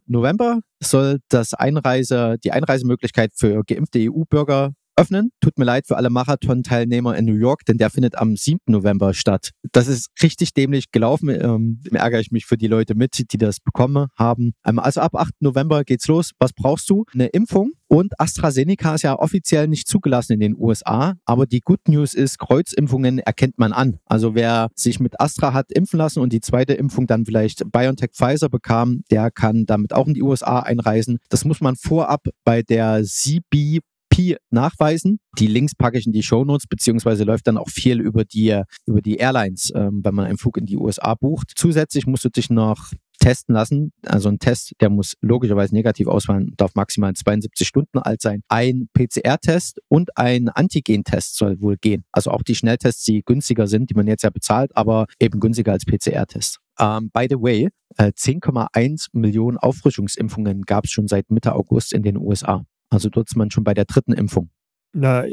November 0.07 0.59
soll 0.81 1.19
das 1.29 1.53
Einreise, 1.53 2.37
die 2.43 2.51
Einreisemöglichkeit 2.51 3.31
für 3.35 3.63
geimpfte 3.63 3.99
EU-Bürger 3.99 4.73
öffnen. 4.95 5.31
Tut 5.41 5.57
mir 5.57 5.65
leid 5.65 5.87
für 5.87 5.97
alle 5.97 6.09
Marathon-Teilnehmer 6.09 7.15
in 7.17 7.25
New 7.25 7.35
York, 7.35 7.65
denn 7.65 7.77
der 7.77 7.89
findet 7.89 8.17
am 8.17 8.35
7. 8.35 8.59
November 8.67 9.13
statt. 9.13 9.51
Das 9.71 9.87
ist 9.87 10.09
richtig 10.21 10.53
dämlich 10.53 10.91
gelaufen. 10.91 11.29
Ähm, 11.29 11.79
ärgere 11.91 12.19
ich 12.19 12.31
mich 12.31 12.45
für 12.45 12.57
die 12.57 12.67
Leute 12.67 12.95
mit, 12.95 13.31
die 13.31 13.37
das 13.37 13.59
bekommen 13.59 14.07
haben. 14.17 14.53
Ähm, 14.65 14.79
also 14.79 15.01
ab 15.01 15.15
8. 15.15 15.33
November 15.41 15.83
geht's 15.83 16.07
los. 16.07 16.31
Was 16.39 16.53
brauchst 16.53 16.89
du? 16.89 17.05
Eine 17.13 17.27
Impfung. 17.27 17.71
Und 17.87 18.19
AstraZeneca 18.19 18.95
ist 18.95 19.03
ja 19.03 19.19
offiziell 19.19 19.67
nicht 19.67 19.87
zugelassen 19.87 20.33
in 20.33 20.39
den 20.39 20.55
USA. 20.57 21.13
Aber 21.25 21.45
die 21.45 21.59
Good 21.59 21.87
News 21.87 22.15
ist, 22.15 22.39
Kreuzimpfungen 22.39 23.19
erkennt 23.19 23.59
man 23.59 23.71
an. 23.71 23.99
Also 24.05 24.33
wer 24.33 24.69
sich 24.73 24.99
mit 24.99 25.21
Astra 25.21 25.53
hat 25.53 25.71
impfen 25.71 25.99
lassen 25.99 26.19
und 26.19 26.33
die 26.33 26.41
zweite 26.41 26.73
Impfung 26.73 27.05
dann 27.05 27.23
vielleicht 27.23 27.71
BioNTech 27.71 28.09
Pfizer 28.13 28.49
bekam, 28.49 29.03
der 29.11 29.29
kann 29.29 29.67
damit 29.67 29.93
auch 29.93 30.07
in 30.07 30.15
die 30.15 30.23
USA 30.23 30.61
einreisen. 30.61 31.19
Das 31.29 31.45
muss 31.45 31.61
man 31.61 31.75
vorab 31.75 32.25
bei 32.43 32.63
der 32.63 33.03
CB 33.03 33.81
Nachweisen. 34.49 35.19
Die 35.39 35.47
Links 35.47 35.75
packe 35.75 35.97
ich 35.97 36.05
in 36.05 36.11
die 36.11 36.23
Show 36.23 36.45
Notes, 36.45 36.67
beziehungsweise 36.67 37.23
läuft 37.23 37.47
dann 37.47 37.57
auch 37.57 37.69
viel 37.69 37.99
über 37.99 38.23
die, 38.23 38.61
über 38.85 39.01
die 39.01 39.17
Airlines, 39.17 39.71
ähm, 39.75 40.01
wenn 40.03 40.15
man 40.15 40.25
einen 40.25 40.37
Flug 40.37 40.57
in 40.57 40.65
die 40.65 40.77
USA 40.77 41.15
bucht. 41.15 41.51
Zusätzlich 41.55 42.05
musst 42.05 42.23
du 42.23 42.29
dich 42.29 42.49
noch 42.49 42.91
testen 43.19 43.55
lassen. 43.55 43.93
Also 44.05 44.29
ein 44.29 44.39
Test, 44.39 44.73
der 44.81 44.89
muss 44.89 45.15
logischerweise 45.21 45.73
negativ 45.73 46.07
ausfallen, 46.07 46.53
darf 46.57 46.75
maximal 46.75 47.13
72 47.13 47.67
Stunden 47.67 47.97
alt 47.99 48.21
sein. 48.21 48.41
Ein 48.49 48.89
PCR-Test 48.93 49.79
und 49.87 50.17
ein 50.17 50.49
Antigen-Test 50.49 51.37
soll 51.37 51.61
wohl 51.61 51.77
gehen. 51.77 52.03
Also 52.11 52.31
auch 52.31 52.43
die 52.43 52.55
Schnelltests, 52.55 53.03
die 53.05 53.23
günstiger 53.23 53.67
sind, 53.67 53.89
die 53.89 53.95
man 53.95 54.07
jetzt 54.07 54.23
ja 54.23 54.29
bezahlt, 54.29 54.75
aber 54.75 55.07
eben 55.19 55.39
günstiger 55.39 55.71
als 55.71 55.85
PCR-Test. 55.85 56.59
Um, 56.79 56.87
ähm, 56.87 57.11
by 57.13 57.27
the 57.29 57.35
way, 57.35 57.69
10,1 57.99 59.05
äh, 59.05 59.09
Millionen 59.13 59.57
Auffrischungsimpfungen 59.57 60.63
gab 60.63 60.85
es 60.85 60.91
schon 60.91 61.07
seit 61.07 61.29
Mitte 61.29 61.53
August 61.53 61.93
in 61.93 62.01
den 62.01 62.17
USA. 62.17 62.65
Also 62.93 63.09
dort 63.09 63.29
ist 63.29 63.35
man 63.35 63.51
schon 63.51 63.63
bei 63.63 63.73
der 63.73 63.85
dritten 63.85 64.13
Impfung. 64.13 64.49
Na, 64.93 65.25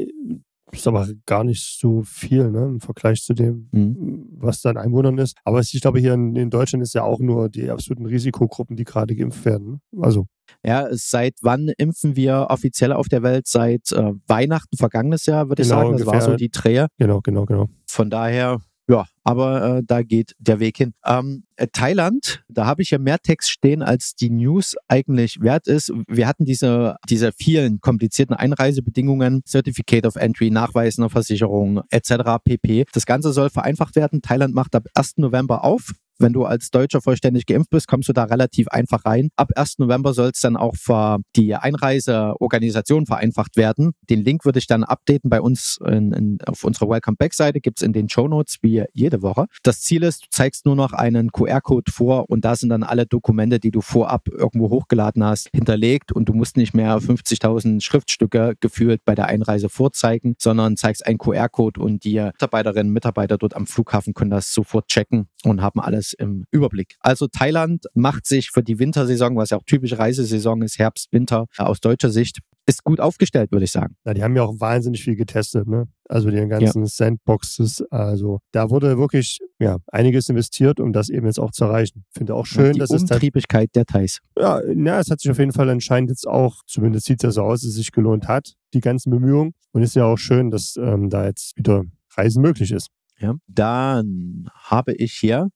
ist 0.71 0.87
aber 0.87 1.07
gar 1.25 1.43
nicht 1.43 1.79
so 1.79 2.03
viel 2.03 2.49
ne, 2.49 2.65
im 2.65 2.79
Vergleich 2.79 3.21
zu 3.23 3.33
dem, 3.33 3.67
mhm. 3.71 4.25
was 4.37 4.61
da 4.61 4.71
in 4.71 4.77
Einwohnern 4.77 5.17
ist. 5.17 5.37
Aber 5.43 5.59
ich 5.59 5.79
glaube, 5.81 5.99
hier 5.99 6.13
in, 6.13 6.35
in, 6.35 6.49
Deutschland 6.49 6.83
ist 6.83 6.93
ja 6.93 7.03
auch 7.03 7.19
nur 7.19 7.49
die 7.49 7.69
absoluten 7.69 8.05
Risikogruppen, 8.05 8.75
die 8.75 8.83
gerade 8.83 9.15
geimpft 9.15 9.45
werden. 9.45 9.81
Also. 9.99 10.27
Ja, 10.65 10.87
seit 10.91 11.35
wann 11.41 11.71
impfen 11.77 12.15
wir 12.15 12.47
offiziell 12.49 12.91
auf 12.93 13.07
der 13.07 13.23
Welt? 13.23 13.47
Seit 13.47 13.91
äh, 13.91 14.13
Weihnachten 14.27 14.77
vergangenes 14.77 15.25
Jahr, 15.25 15.49
würde 15.49 15.63
genau, 15.63 15.75
ich 15.75 15.79
sagen. 15.79 15.91
Das 15.91 16.01
ungefähr. 16.01 16.21
war 16.21 16.31
so 16.31 16.35
die 16.35 16.49
Dreher. 16.49 16.87
Genau, 16.97 17.21
genau, 17.21 17.45
genau. 17.45 17.69
Von 17.87 18.09
daher 18.09 18.59
ja, 18.91 19.05
aber 19.23 19.77
äh, 19.77 19.83
da 19.85 20.03
geht 20.03 20.35
der 20.37 20.59
Weg 20.59 20.75
hin. 20.75 20.93
Ähm, 21.05 21.45
äh, 21.55 21.67
Thailand, 21.71 22.43
da 22.49 22.65
habe 22.65 22.81
ich 22.81 22.91
ja 22.91 22.97
mehr 22.97 23.19
Text 23.19 23.49
stehen, 23.49 23.81
als 23.81 24.15
die 24.15 24.29
News 24.29 24.75
eigentlich 24.89 25.39
wert 25.39 25.67
ist. 25.67 25.93
Wir 26.09 26.27
hatten 26.27 26.43
diese, 26.43 26.97
diese 27.09 27.31
vielen 27.31 27.79
komplizierten 27.79 28.35
Einreisebedingungen, 28.35 29.43
Certificate 29.47 30.05
of 30.05 30.17
Entry, 30.17 30.51
Nachweis 30.51 30.99
einer 30.99 31.09
Versicherung 31.09 31.81
etc. 31.89 32.43
pp. 32.43 32.85
Das 32.91 33.05
Ganze 33.05 33.31
soll 33.31 33.49
vereinfacht 33.49 33.95
werden. 33.95 34.21
Thailand 34.21 34.53
macht 34.53 34.75
ab 34.75 34.87
1. 34.93 35.13
November 35.17 35.63
auf. 35.63 35.93
Wenn 36.19 36.33
du 36.33 36.45
als 36.45 36.69
Deutscher 36.69 37.01
vollständig 37.01 37.45
geimpft 37.45 37.69
bist, 37.69 37.87
kommst 37.87 38.09
du 38.09 38.13
da 38.13 38.25
relativ 38.25 38.67
einfach 38.67 39.05
rein. 39.05 39.29
Ab 39.35 39.49
1. 39.55 39.79
November 39.79 40.13
soll 40.13 40.31
es 40.33 40.41
dann 40.41 40.55
auch 40.55 40.75
für 40.75 41.19
die 41.35 41.55
Einreiseorganisation 41.55 43.05
vereinfacht 43.05 43.57
werden. 43.57 43.93
Den 44.09 44.23
Link 44.23 44.45
würde 44.45 44.59
ich 44.59 44.67
dann 44.67 44.83
updaten 44.83 45.29
bei 45.29 45.41
uns 45.41 45.79
in, 45.85 46.13
in, 46.13 46.37
auf 46.45 46.63
unserer 46.63 46.89
Welcome 46.89 47.17
Back 47.17 47.33
Seite. 47.33 47.59
Gibt 47.59 47.79
es 47.79 47.85
in 47.85 47.93
den 47.93 48.09
Show 48.09 48.27
Notes 48.27 48.57
wie 48.61 48.83
jede 48.93 49.21
Woche. 49.21 49.45
Das 49.63 49.81
Ziel 49.81 50.03
ist, 50.03 50.23
du 50.23 50.27
zeigst 50.29 50.65
nur 50.65 50.75
noch 50.75 50.93
einen 50.93 51.31
QR-Code 51.31 51.91
vor 51.91 52.29
und 52.29 52.45
da 52.45 52.55
sind 52.55 52.69
dann 52.69 52.83
alle 52.83 53.05
Dokumente, 53.05 53.59
die 53.59 53.71
du 53.71 53.81
vorab 53.81 54.27
irgendwo 54.27 54.69
hochgeladen 54.69 55.23
hast, 55.23 55.49
hinterlegt 55.53 56.11
und 56.11 56.29
du 56.29 56.33
musst 56.33 56.57
nicht 56.57 56.73
mehr 56.73 56.97
50.000 56.97 57.81
Schriftstücke 57.81 58.53
gefühlt 58.59 59.03
bei 59.05 59.15
der 59.15 59.27
Einreise 59.27 59.69
vorzeigen, 59.69 60.35
sondern 60.37 60.77
zeigst 60.77 61.05
einen 61.05 61.17
QR-Code 61.17 61.81
und 61.81 62.03
die 62.03 62.19
Mitarbeiterinnen 62.19 62.89
und 62.89 62.93
Mitarbeiter 62.93 63.37
dort 63.37 63.55
am 63.55 63.67
Flughafen 63.67 64.13
können 64.13 64.31
das 64.31 64.53
sofort 64.53 64.87
checken 64.87 65.27
und 65.43 65.61
haben 65.61 65.79
alles 65.79 66.10
im 66.13 66.45
Überblick. 66.51 66.95
Also 66.99 67.27
Thailand 67.27 67.85
macht 67.93 68.25
sich 68.25 68.51
für 68.51 68.63
die 68.63 68.79
Wintersaison, 68.79 69.35
was 69.35 69.51
ja 69.51 69.57
auch 69.57 69.63
typische 69.65 69.99
Reisesaison 69.99 70.61
ist, 70.61 70.79
Herbst, 70.79 71.11
Winter, 71.11 71.45
aus 71.57 71.79
deutscher 71.79 72.09
Sicht, 72.09 72.39
ist 72.67 72.83
gut 72.83 72.99
aufgestellt, 72.99 73.51
würde 73.51 73.65
ich 73.65 73.71
sagen. 73.71 73.95
Ja, 74.05 74.13
die 74.13 74.23
haben 74.23 74.35
ja 74.35 74.43
auch 74.43 74.59
wahnsinnig 74.59 75.03
viel 75.03 75.15
getestet, 75.15 75.67
ne? 75.67 75.87
Also 76.07 76.29
die 76.29 76.47
ganzen 76.47 76.83
ja. 76.83 76.87
Sandboxes. 76.87 77.83
Also 77.89 78.39
da 78.51 78.69
wurde 78.69 78.97
wirklich 78.97 79.39
ja, 79.59 79.77
einiges 79.87 80.29
investiert, 80.29 80.79
um 80.79 80.93
das 80.93 81.09
eben 81.09 81.25
jetzt 81.25 81.39
auch 81.39 81.51
zu 81.51 81.65
erreichen. 81.65 82.05
Finde 82.11 82.35
auch 82.35 82.45
schön, 82.45 82.73
die 82.73 82.79
dass 82.79 82.91
es. 82.91 83.05
Die 83.05 83.13
Umtriebigkeit 83.13 83.69
der 83.75 83.85
Thais. 83.85 84.19
Ja, 84.37 84.61
ja, 84.63 84.99
es 84.99 85.09
hat 85.09 85.21
sich 85.21 85.31
auf 85.31 85.39
jeden 85.39 85.53
Fall 85.53 85.69
anscheinend 85.69 86.09
jetzt 86.09 86.27
auch, 86.27 86.61
zumindest 86.67 87.05
sieht 87.05 87.19
es 87.19 87.23
ja 87.23 87.31
so 87.31 87.43
aus, 87.43 87.61
dass 87.61 87.69
es 87.69 87.75
sich 87.75 87.91
gelohnt 87.91 88.27
hat, 88.27 88.53
die 88.73 88.81
ganzen 88.81 89.09
Bemühungen. 89.09 89.53
Und 89.71 89.83
ist 89.83 89.95
ja 89.95 90.05
auch 90.05 90.17
schön, 90.17 90.51
dass 90.51 90.75
ähm, 90.77 91.09
da 91.09 91.25
jetzt 91.25 91.57
wieder 91.57 91.83
Reisen 92.15 92.41
möglich 92.41 92.71
ist. 92.71 92.87
Ja, 93.19 93.35
dann 93.47 94.49
habe 94.53 94.93
ich 94.93 95.13
hier 95.13 95.49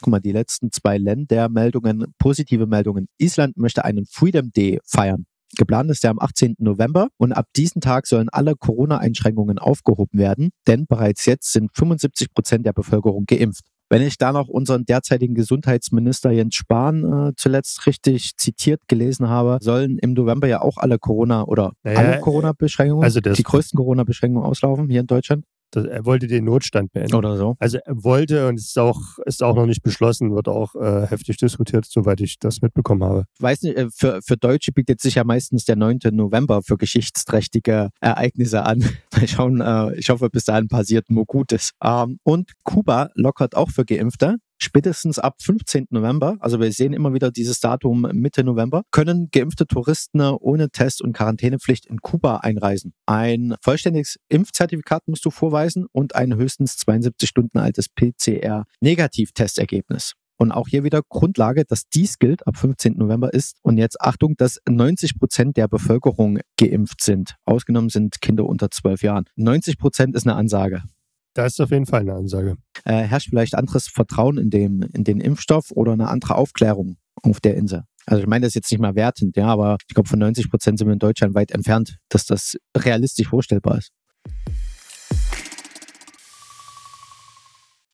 guck 0.00 0.10
mal, 0.10 0.20
die 0.20 0.32
letzten 0.32 0.72
zwei 0.72 0.98
Ländermeldungen, 0.98 2.06
positive 2.18 2.66
Meldungen. 2.66 3.08
Island 3.18 3.56
möchte 3.56 3.84
einen 3.84 4.06
Freedom 4.06 4.50
Day 4.52 4.80
feiern. 4.84 5.26
Geplant 5.56 5.90
ist 5.90 6.02
der 6.02 6.10
am 6.10 6.18
18. 6.18 6.56
November 6.58 7.08
und 7.18 7.32
ab 7.32 7.46
diesem 7.56 7.82
Tag 7.82 8.06
sollen 8.06 8.28
alle 8.30 8.56
Corona-Einschränkungen 8.56 9.58
aufgehoben 9.58 10.18
werden, 10.18 10.50
denn 10.66 10.86
bereits 10.86 11.26
jetzt 11.26 11.52
sind 11.52 11.70
75 11.74 12.32
Prozent 12.32 12.64
der 12.64 12.72
Bevölkerung 12.72 13.26
geimpft. 13.26 13.64
Wenn 13.90 14.00
ich 14.00 14.16
da 14.16 14.32
noch 14.32 14.48
unseren 14.48 14.86
derzeitigen 14.86 15.34
Gesundheitsminister 15.34 16.30
Jens 16.30 16.54
Spahn 16.54 17.04
äh, 17.04 17.32
zuletzt 17.36 17.86
richtig 17.86 18.38
zitiert 18.38 18.80
gelesen 18.88 19.28
habe, 19.28 19.58
sollen 19.60 19.98
im 19.98 20.14
November 20.14 20.48
ja 20.48 20.62
auch 20.62 20.78
alle 20.78 20.98
Corona 20.98 21.44
oder 21.44 21.72
naja, 21.82 21.98
alle 21.98 22.20
Corona-Beschränkungen, 22.20 23.04
also 23.04 23.20
die 23.20 23.42
größten 23.42 23.76
Corona-Beschränkungen 23.76 24.46
auslaufen 24.46 24.88
hier 24.88 25.00
in 25.00 25.06
Deutschland. 25.06 25.44
Er 25.76 26.04
wollte 26.04 26.26
den 26.26 26.44
Notstand 26.44 26.92
beenden. 26.92 27.14
Oder 27.14 27.36
so. 27.36 27.56
Also 27.58 27.78
er 27.84 28.04
wollte 28.04 28.48
und 28.48 28.58
es 28.58 28.66
ist 28.66 28.78
auch, 28.78 29.18
ist 29.26 29.42
auch 29.42 29.54
noch 29.54 29.66
nicht 29.66 29.82
beschlossen, 29.82 30.34
wird 30.34 30.48
auch 30.48 30.74
äh, 30.74 31.06
heftig 31.06 31.36
diskutiert, 31.36 31.86
soweit 31.86 32.20
ich 32.20 32.38
das 32.38 32.62
mitbekommen 32.62 33.04
habe. 33.04 33.24
weiß 33.38 33.62
nicht, 33.62 33.76
äh, 33.76 33.88
für, 33.94 34.20
für 34.22 34.36
Deutsche 34.36 34.72
bietet 34.72 35.00
sich 35.00 35.16
ja 35.16 35.24
meistens 35.24 35.64
der 35.64 35.76
9. 35.76 35.98
November 36.12 36.62
für 36.62 36.76
geschichtsträchtige 36.76 37.90
Ereignisse 38.00 38.64
an. 38.64 38.80
Mal 39.16 39.28
schauen, 39.28 39.60
äh, 39.60 39.94
ich 39.98 40.10
hoffe, 40.10 40.28
bis 40.30 40.44
dahin 40.44 40.68
passiert 40.68 41.10
nur 41.10 41.24
Gutes. 41.26 41.72
Ähm, 41.82 42.18
und 42.22 42.52
Kuba 42.62 43.10
lockert 43.14 43.56
auch 43.56 43.70
für 43.70 43.84
Geimpfte. 43.84 44.36
Spätestens 44.62 45.18
ab 45.18 45.42
15. 45.42 45.88
November, 45.90 46.36
also 46.38 46.60
wir 46.60 46.70
sehen 46.70 46.92
immer 46.92 47.12
wieder 47.12 47.32
dieses 47.32 47.58
Datum 47.58 48.02
Mitte 48.12 48.44
November, 48.44 48.84
können 48.92 49.28
geimpfte 49.32 49.66
Touristen 49.66 50.20
ohne 50.20 50.70
Test- 50.70 51.02
und 51.02 51.14
Quarantänepflicht 51.14 51.86
in 51.86 51.98
Kuba 51.98 52.36
einreisen. 52.36 52.92
Ein 53.04 53.56
vollständiges 53.60 54.20
Impfzertifikat 54.28 55.08
musst 55.08 55.24
du 55.24 55.32
vorweisen 55.32 55.86
und 55.90 56.14
ein 56.14 56.36
höchstens 56.36 56.76
72 56.76 57.28
Stunden 57.28 57.58
altes 57.58 57.88
PCR-Negativtestergebnis. 57.88 60.12
Und 60.36 60.52
auch 60.52 60.68
hier 60.68 60.84
wieder 60.84 61.02
Grundlage, 61.08 61.64
dass 61.64 61.88
dies 61.88 62.20
gilt 62.20 62.46
ab 62.46 62.56
15. 62.56 62.94
November 62.96 63.34
ist. 63.34 63.56
Und 63.62 63.78
jetzt 63.78 64.00
Achtung, 64.00 64.36
dass 64.36 64.60
90 64.68 65.18
Prozent 65.18 65.56
der 65.56 65.66
Bevölkerung 65.66 66.38
geimpft 66.56 67.02
sind. 67.02 67.34
Ausgenommen 67.46 67.88
sind 67.88 68.20
Kinder 68.20 68.46
unter 68.46 68.70
12 68.70 69.02
Jahren. 69.02 69.24
90 69.34 69.76
Prozent 69.76 70.14
ist 70.14 70.24
eine 70.24 70.36
Ansage. 70.36 70.84
Das 71.34 71.54
ist 71.54 71.60
auf 71.60 71.70
jeden 71.70 71.86
Fall 71.86 72.00
eine 72.00 72.14
Ansage. 72.14 72.56
Äh, 72.84 73.02
herrscht 73.04 73.30
vielleicht 73.30 73.54
anderes 73.54 73.88
Vertrauen 73.88 74.36
in, 74.36 74.50
dem, 74.50 74.82
in 74.92 75.04
den 75.04 75.20
Impfstoff 75.20 75.70
oder 75.70 75.92
eine 75.92 76.08
andere 76.08 76.34
Aufklärung 76.34 76.96
auf 77.22 77.40
der 77.40 77.56
Insel? 77.56 77.84
Also 78.04 78.22
ich 78.22 78.28
meine 78.28 78.42
das 78.42 78.50
ist 78.50 78.54
jetzt 78.56 78.72
nicht 78.72 78.80
mal 78.80 78.96
wertend, 78.96 79.36
ja, 79.36 79.46
aber 79.46 79.76
ich 79.88 79.94
glaube 79.94 80.08
von 80.08 80.18
90 80.18 80.50
Prozent 80.50 80.78
sind 80.78 80.88
wir 80.88 80.92
in 80.92 80.98
Deutschland 80.98 81.34
weit 81.34 81.52
entfernt, 81.52 81.98
dass 82.08 82.26
das 82.26 82.56
realistisch 82.76 83.28
vorstellbar 83.28 83.78
ist. 83.78 83.92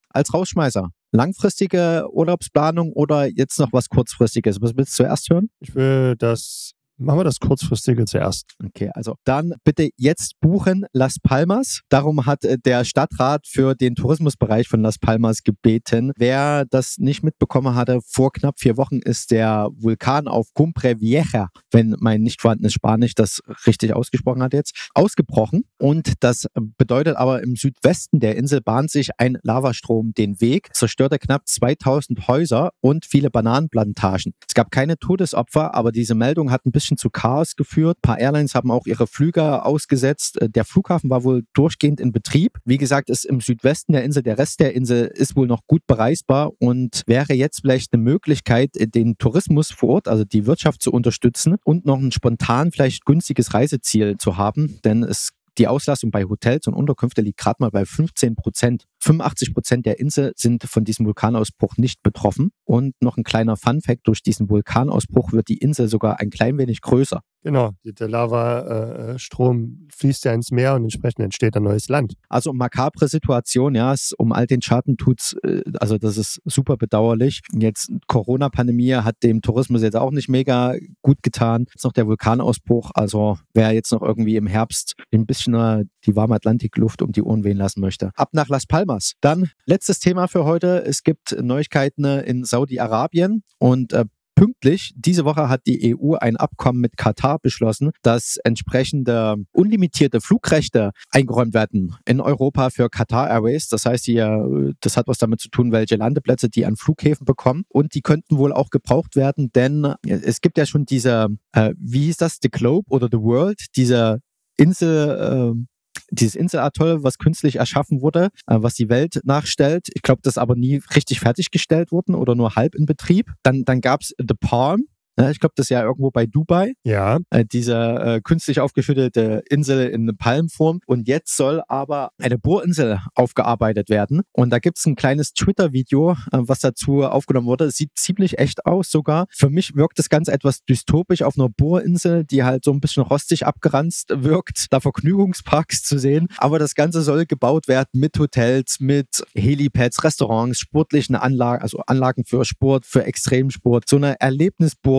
Als 0.08 0.32
Rausschmeißer, 0.32 0.88
langfristige 1.12 2.06
Urlaubsplanung 2.10 2.92
oder 2.92 3.26
jetzt 3.26 3.58
noch 3.58 3.72
was 3.72 3.88
kurzfristiges? 3.88 4.60
Was 4.60 4.76
willst 4.76 4.98
du 4.98 5.04
zuerst 5.04 5.30
hören? 5.30 5.50
Ich 5.60 5.74
will 5.74 6.16
das, 6.16 6.72
machen 6.98 7.20
wir 7.20 7.24
das 7.24 7.38
kurzfristige 7.38 8.04
zuerst. 8.04 8.54
Okay, 8.64 8.90
also 8.94 9.16
dann 9.24 9.54
bitte 9.64 9.90
jetzt 9.96 10.38
buchen 10.40 10.86
Las 10.92 11.18
Palmas. 11.18 11.80
Darum 11.88 12.26
hat 12.26 12.44
äh, 12.44 12.58
der 12.58 12.84
Stadtrat 12.84 13.46
für 13.46 13.74
den 13.74 13.94
Tourismusbereich 13.94 14.68
von 14.68 14.82
Las 14.82 14.98
Palmas 14.98 15.42
gebeten. 15.42 16.12
Wer 16.16 16.64
das 16.66 16.98
nicht 16.98 17.22
mitbekommen 17.22 17.74
hatte, 17.74 18.00
vor 18.04 18.32
knapp 18.32 18.58
vier 18.58 18.76
Wochen 18.76 18.98
ist 18.98 19.30
der 19.30 19.68
Vulkan 19.76 20.28
auf 20.28 20.48
Cumbre 20.54 21.00
Vieja, 21.00 21.48
wenn 21.70 21.96
mein 22.00 22.22
nicht 22.22 22.40
vorhandenes 22.40 22.72
Spanisch 22.72 23.14
das 23.14 23.40
richtig 23.66 23.94
ausgesprochen 23.94 24.42
hat 24.42 24.52
jetzt, 24.52 24.88
ausgebrochen. 24.94 25.64
Und 25.78 26.14
das 26.20 26.46
bedeutet 26.76 27.16
aber 27.16 27.42
im 27.42 27.56
Südwesten 27.56 28.20
der 28.20 28.36
Insel 28.36 28.60
bahnt 28.60 28.90
sich 28.90 29.10
ein 29.18 29.38
Lavastrom 29.42 30.12
den 30.14 30.40
Weg, 30.40 30.74
zerstörte 30.74 31.18
knapp 31.18 31.46
2000 31.46 32.28
Häuser 32.28 32.70
und 32.80 33.04
viele 33.06 33.30
Bananenplantagen. 33.30 34.34
Es 34.46 34.54
gab 34.54 34.70
keine 34.70 34.98
Todesopfer, 34.98 35.74
aber 35.74 35.92
diese 35.92 36.14
Meldung 36.14 36.50
hat 36.50 36.66
ein 36.66 36.72
bisschen 36.72 36.87
zu 36.96 37.10
Chaos 37.10 37.56
geführt. 37.56 37.98
Ein 37.98 38.02
paar 38.02 38.18
Airlines 38.18 38.54
haben 38.54 38.70
auch 38.70 38.86
ihre 38.86 39.06
Flüge 39.06 39.64
ausgesetzt. 39.64 40.40
Äh, 40.40 40.48
Der 40.48 40.64
Flughafen 40.64 41.10
war 41.10 41.24
wohl 41.24 41.44
durchgehend 41.52 42.00
in 42.00 42.12
Betrieb. 42.12 42.58
Wie 42.64 42.78
gesagt, 42.78 43.10
ist 43.10 43.24
im 43.24 43.40
Südwesten 43.40 43.92
der 43.92 44.04
Insel, 44.04 44.22
der 44.22 44.38
Rest 44.38 44.60
der 44.60 44.74
Insel 44.74 45.06
ist 45.06 45.36
wohl 45.36 45.46
noch 45.46 45.66
gut 45.66 45.86
bereisbar 45.86 46.52
und 46.58 47.02
wäre 47.06 47.34
jetzt 47.34 47.60
vielleicht 47.60 47.92
eine 47.92 48.02
Möglichkeit, 48.02 48.76
äh, 48.76 48.86
den 48.86 49.18
Tourismus 49.18 49.70
vor 49.70 49.90
Ort, 49.90 50.08
also 50.08 50.24
die 50.24 50.46
Wirtschaft 50.46 50.82
zu 50.82 50.92
unterstützen 50.92 51.56
und 51.64 51.84
noch 51.84 51.98
ein 51.98 52.12
spontan 52.12 52.72
vielleicht 52.72 53.04
günstiges 53.04 53.54
Reiseziel 53.54 54.16
zu 54.18 54.36
haben, 54.36 54.78
denn 54.84 55.02
es 55.02 55.30
die 55.58 55.66
Auslastung 55.66 56.10
bei 56.10 56.24
Hotels 56.24 56.66
und 56.66 56.74
Unterkünfte 56.74 57.20
liegt 57.20 57.38
gerade 57.38 57.56
mal 57.58 57.70
bei 57.70 57.84
15 57.84 58.36
Prozent. 58.36 58.84
85 59.08 59.54
Prozent 59.54 59.86
der 59.86 59.98
Insel 59.98 60.32
sind 60.36 60.64
von 60.64 60.84
diesem 60.84 61.06
Vulkanausbruch 61.06 61.78
nicht 61.78 62.02
betroffen. 62.02 62.50
Und 62.64 62.94
noch 63.00 63.16
ein 63.16 63.24
kleiner 63.24 63.56
Fun-Fact, 63.56 64.06
durch 64.06 64.22
diesen 64.22 64.50
Vulkanausbruch 64.50 65.32
wird 65.32 65.48
die 65.48 65.56
Insel 65.56 65.88
sogar 65.88 66.20
ein 66.20 66.28
klein 66.28 66.58
wenig 66.58 66.82
größer. 66.82 67.22
Genau, 67.44 67.70
der 67.84 68.08
Lavastrom 68.08 69.86
fließt 69.94 70.24
ja 70.24 70.34
ins 70.34 70.50
Meer 70.50 70.74
und 70.74 70.82
entsprechend 70.82 71.24
entsteht 71.24 71.56
ein 71.56 71.62
neues 71.62 71.88
Land. 71.88 72.14
Also 72.28 72.52
makabre 72.52 73.06
Situation, 73.08 73.76
ja, 73.76 73.92
es, 73.92 74.12
um 74.12 74.32
all 74.32 74.46
den 74.46 74.60
Schaden 74.60 74.96
tut's, 74.96 75.34
äh, 75.44 75.62
also 75.78 75.98
das 75.98 76.18
ist 76.18 76.42
super 76.44 76.76
bedauerlich. 76.76 77.40
Jetzt 77.52 77.90
Corona-Pandemie 78.08 78.94
hat 78.94 79.22
dem 79.22 79.40
Tourismus 79.40 79.82
jetzt 79.82 79.96
auch 79.96 80.10
nicht 80.10 80.28
mega 80.28 80.74
gut 81.00 81.22
getan. 81.22 81.66
Jetzt 81.72 81.84
noch 81.84 81.92
der 81.92 82.08
Vulkanausbruch, 82.08 82.90
also 82.94 83.38
wer 83.54 83.72
jetzt 83.72 83.92
noch 83.92 84.02
irgendwie 84.02 84.36
im 84.36 84.48
Herbst 84.48 84.94
ein 85.12 85.24
bisschen 85.24 85.54
äh, 85.54 85.84
die 86.06 86.16
warme 86.16 86.34
Atlantikluft 86.34 87.02
um 87.02 87.12
die 87.12 87.22
Ohren 87.22 87.44
wehen 87.44 87.56
lassen 87.56 87.80
möchte. 87.80 88.10
Ab 88.16 88.30
nach 88.32 88.48
Las 88.48 88.66
Palmas. 88.66 88.97
Dann 89.20 89.50
letztes 89.66 90.00
Thema 90.00 90.26
für 90.28 90.44
heute. 90.44 90.84
Es 90.84 91.02
gibt 91.02 91.36
Neuigkeiten 91.40 92.04
äh, 92.04 92.20
in 92.22 92.44
Saudi-Arabien 92.44 93.42
und 93.58 93.92
äh, 93.92 94.04
Pünktlich 94.38 94.92
diese 94.94 95.24
Woche 95.24 95.48
hat 95.48 95.62
die 95.66 95.96
EU 95.96 96.14
ein 96.14 96.36
Abkommen 96.36 96.80
mit 96.80 96.96
Katar 96.96 97.40
beschlossen, 97.40 97.90
dass 98.02 98.36
entsprechende 98.44 99.34
unlimitierte 99.50 100.20
Flugrechte 100.20 100.92
eingeräumt 101.10 101.54
werden 101.54 101.96
in 102.04 102.20
Europa 102.20 102.70
für 102.70 102.88
Qatar 102.88 103.28
Airways. 103.28 103.66
Das 103.66 103.84
heißt, 103.84 104.04
hier, 104.04 104.72
das 104.78 104.96
hat 104.96 105.08
was 105.08 105.18
damit 105.18 105.40
zu 105.40 105.48
tun, 105.48 105.72
welche 105.72 105.96
Landeplätze 105.96 106.48
die 106.48 106.66
an 106.66 106.76
Flughäfen 106.76 107.24
bekommen. 107.24 107.64
Und 107.68 107.96
die 107.96 108.00
könnten 108.00 108.38
wohl 108.38 108.52
auch 108.52 108.70
gebraucht 108.70 109.16
werden, 109.16 109.50
denn 109.56 109.94
es 110.06 110.40
gibt 110.40 110.56
ja 110.56 110.66
schon 110.66 110.84
diese, 110.84 111.30
äh, 111.50 111.74
wie 111.76 112.04
hieß 112.04 112.18
das, 112.18 112.38
The 112.40 112.48
Globe 112.48 112.88
oder 112.90 113.08
The 113.10 113.18
World, 113.18 113.66
diese 113.74 114.20
Insel, 114.56 115.56
äh, 115.56 115.77
dieses 116.10 116.34
Inselatoll, 116.34 117.02
was 117.02 117.18
künstlich 117.18 117.56
erschaffen 117.56 118.00
wurde, 118.00 118.28
äh, 118.46 118.56
was 118.58 118.74
die 118.74 118.88
Welt 118.88 119.20
nachstellt. 119.24 119.88
Ich 119.94 120.02
glaube, 120.02 120.20
das 120.22 120.38
aber 120.38 120.54
nie 120.56 120.80
richtig 120.94 121.20
fertiggestellt 121.20 121.92
worden 121.92 122.14
oder 122.14 122.34
nur 122.34 122.56
halb 122.56 122.74
in 122.74 122.86
Betrieb. 122.86 123.32
Dann, 123.42 123.64
dann 123.64 123.80
gab 123.80 124.02
es 124.02 124.14
The 124.18 124.34
Palm. 124.38 124.86
Ja, 125.18 125.30
ich 125.30 125.40
glaube, 125.40 125.54
das 125.56 125.66
ist 125.66 125.70
ja 125.70 125.82
irgendwo 125.82 126.10
bei 126.10 126.26
Dubai. 126.26 126.74
Ja, 126.84 127.18
Äh, 127.30 127.44
diese 127.44 127.74
äh, 127.74 128.20
künstlich 128.22 128.60
aufgeschüttete 128.60 129.42
Insel 129.50 129.88
in 129.88 130.16
Palmform. 130.16 130.80
Und 130.86 131.08
jetzt 131.08 131.36
soll 131.36 131.62
aber 131.68 132.10
eine 132.18 132.38
Bohrinsel 132.38 133.00
aufgearbeitet 133.14 133.90
werden. 133.90 134.22
Und 134.32 134.50
da 134.50 134.58
gibt's 134.58 134.86
ein 134.86 134.96
kleines 134.96 135.32
Twitter-Video, 135.32 136.12
äh, 136.12 136.16
was 136.32 136.60
dazu 136.60 137.04
aufgenommen 137.04 137.46
wurde. 137.46 137.64
Es 137.64 137.76
sieht 137.76 137.90
ziemlich 137.96 138.38
echt 138.38 138.64
aus 138.66 138.90
sogar. 138.90 139.26
Für 139.30 139.50
mich 139.50 139.74
wirkt 139.74 139.98
das 139.98 140.08
Ganze 140.08 140.32
etwas 140.32 140.64
dystopisch 140.64 141.22
auf 141.22 141.38
einer 141.38 141.48
Bohrinsel, 141.48 142.24
die 142.24 142.44
halt 142.44 142.64
so 142.64 142.72
ein 142.72 142.80
bisschen 142.80 143.02
rostig 143.02 143.46
abgeranzt 143.46 144.10
wirkt, 144.14 144.66
da 144.70 144.80
Vergnügungsparks 144.80 145.82
zu 145.82 145.98
sehen. 145.98 146.28
Aber 146.38 146.58
das 146.58 146.74
Ganze 146.74 147.02
soll 147.02 147.26
gebaut 147.26 147.66
werden 147.68 147.88
mit 147.92 148.18
Hotels, 148.18 148.78
mit 148.80 149.24
Helipads, 149.34 150.04
Restaurants, 150.04 150.58
sportlichen 150.58 151.16
Anlagen, 151.16 151.62
also 151.62 151.78
Anlagen 151.86 152.24
für 152.24 152.44
Sport, 152.44 152.86
für 152.86 153.04
Extremsport. 153.04 153.88
So 153.88 153.96
eine 153.96 154.20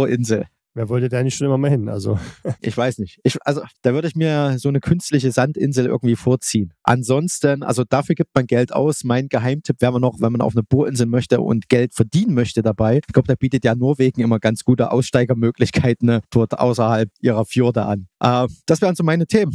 Erlebnisbohrinsel. 0.09 0.45
wer 0.73 0.89
wollte 0.89 1.09
da 1.09 1.23
nicht 1.23 1.35
schon 1.35 1.45
immer 1.47 1.57
mal 1.57 1.69
hin? 1.69 1.89
Also, 1.89 2.19
Ich 2.61 2.75
weiß 2.75 2.99
nicht. 2.99 3.19
Ich, 3.23 3.37
also 3.45 3.61
da 3.81 3.93
würde 3.93 4.07
ich 4.07 4.15
mir 4.15 4.57
so 4.59 4.69
eine 4.69 4.79
künstliche 4.79 5.31
Sandinsel 5.31 5.85
irgendwie 5.87 6.15
vorziehen. 6.15 6.73
Ansonsten, 6.83 7.63
also 7.63 7.83
dafür 7.83 8.15
gibt 8.15 8.33
man 8.35 8.47
Geld 8.47 8.71
aus. 8.73 9.03
Mein 9.03 9.27
Geheimtipp 9.29 9.81
wäre 9.81 9.99
noch, 9.99 10.21
wenn 10.21 10.31
man 10.31 10.41
auf 10.41 10.53
eine 10.53 10.63
Bohrinsel 10.63 11.05
möchte 11.05 11.41
und 11.41 11.69
Geld 11.69 11.93
verdienen 11.93 12.33
möchte 12.33 12.61
dabei. 12.61 12.97
Ich 13.05 13.13
glaube, 13.13 13.27
da 13.27 13.35
bietet 13.35 13.65
ja 13.65 13.75
Norwegen 13.75 14.21
immer 14.21 14.39
ganz 14.39 14.63
gute 14.63 14.91
Aussteigermöglichkeiten 14.91 16.05
ne, 16.07 16.21
dort 16.29 16.57
außerhalb 16.57 17.09
ihrer 17.19 17.45
Fjorde 17.45 17.85
an. 17.85 18.07
Äh, 18.19 18.47
das 18.65 18.81
wären 18.81 18.95
so 18.95 19.03
meine 19.03 19.25
Themen. 19.27 19.53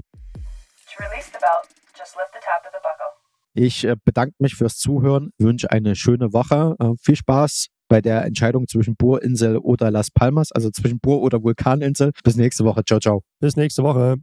Ich 3.56 3.84
äh, 3.84 3.94
bedanke 4.04 4.34
mich 4.40 4.56
fürs 4.56 4.78
Zuhören, 4.78 5.30
wünsche 5.38 5.70
eine 5.70 5.94
schöne 5.94 6.32
Woche. 6.32 6.74
Äh, 6.80 6.94
viel 7.00 7.14
Spaß 7.14 7.68
bei 7.94 8.00
der 8.00 8.24
Entscheidung 8.24 8.66
zwischen 8.66 8.96
Bohrinsel 8.96 9.56
oder 9.56 9.92
Las 9.92 10.10
Palmas, 10.10 10.50
also 10.50 10.68
zwischen 10.68 10.98
Bohr- 10.98 11.22
oder 11.22 11.44
Vulkaninsel. 11.44 12.10
Bis 12.24 12.34
nächste 12.34 12.64
Woche. 12.64 12.82
Ciao, 12.84 12.98
ciao. 12.98 13.22
bis 13.38 13.54
nächste 13.54 13.84
Woche. 13.84 14.16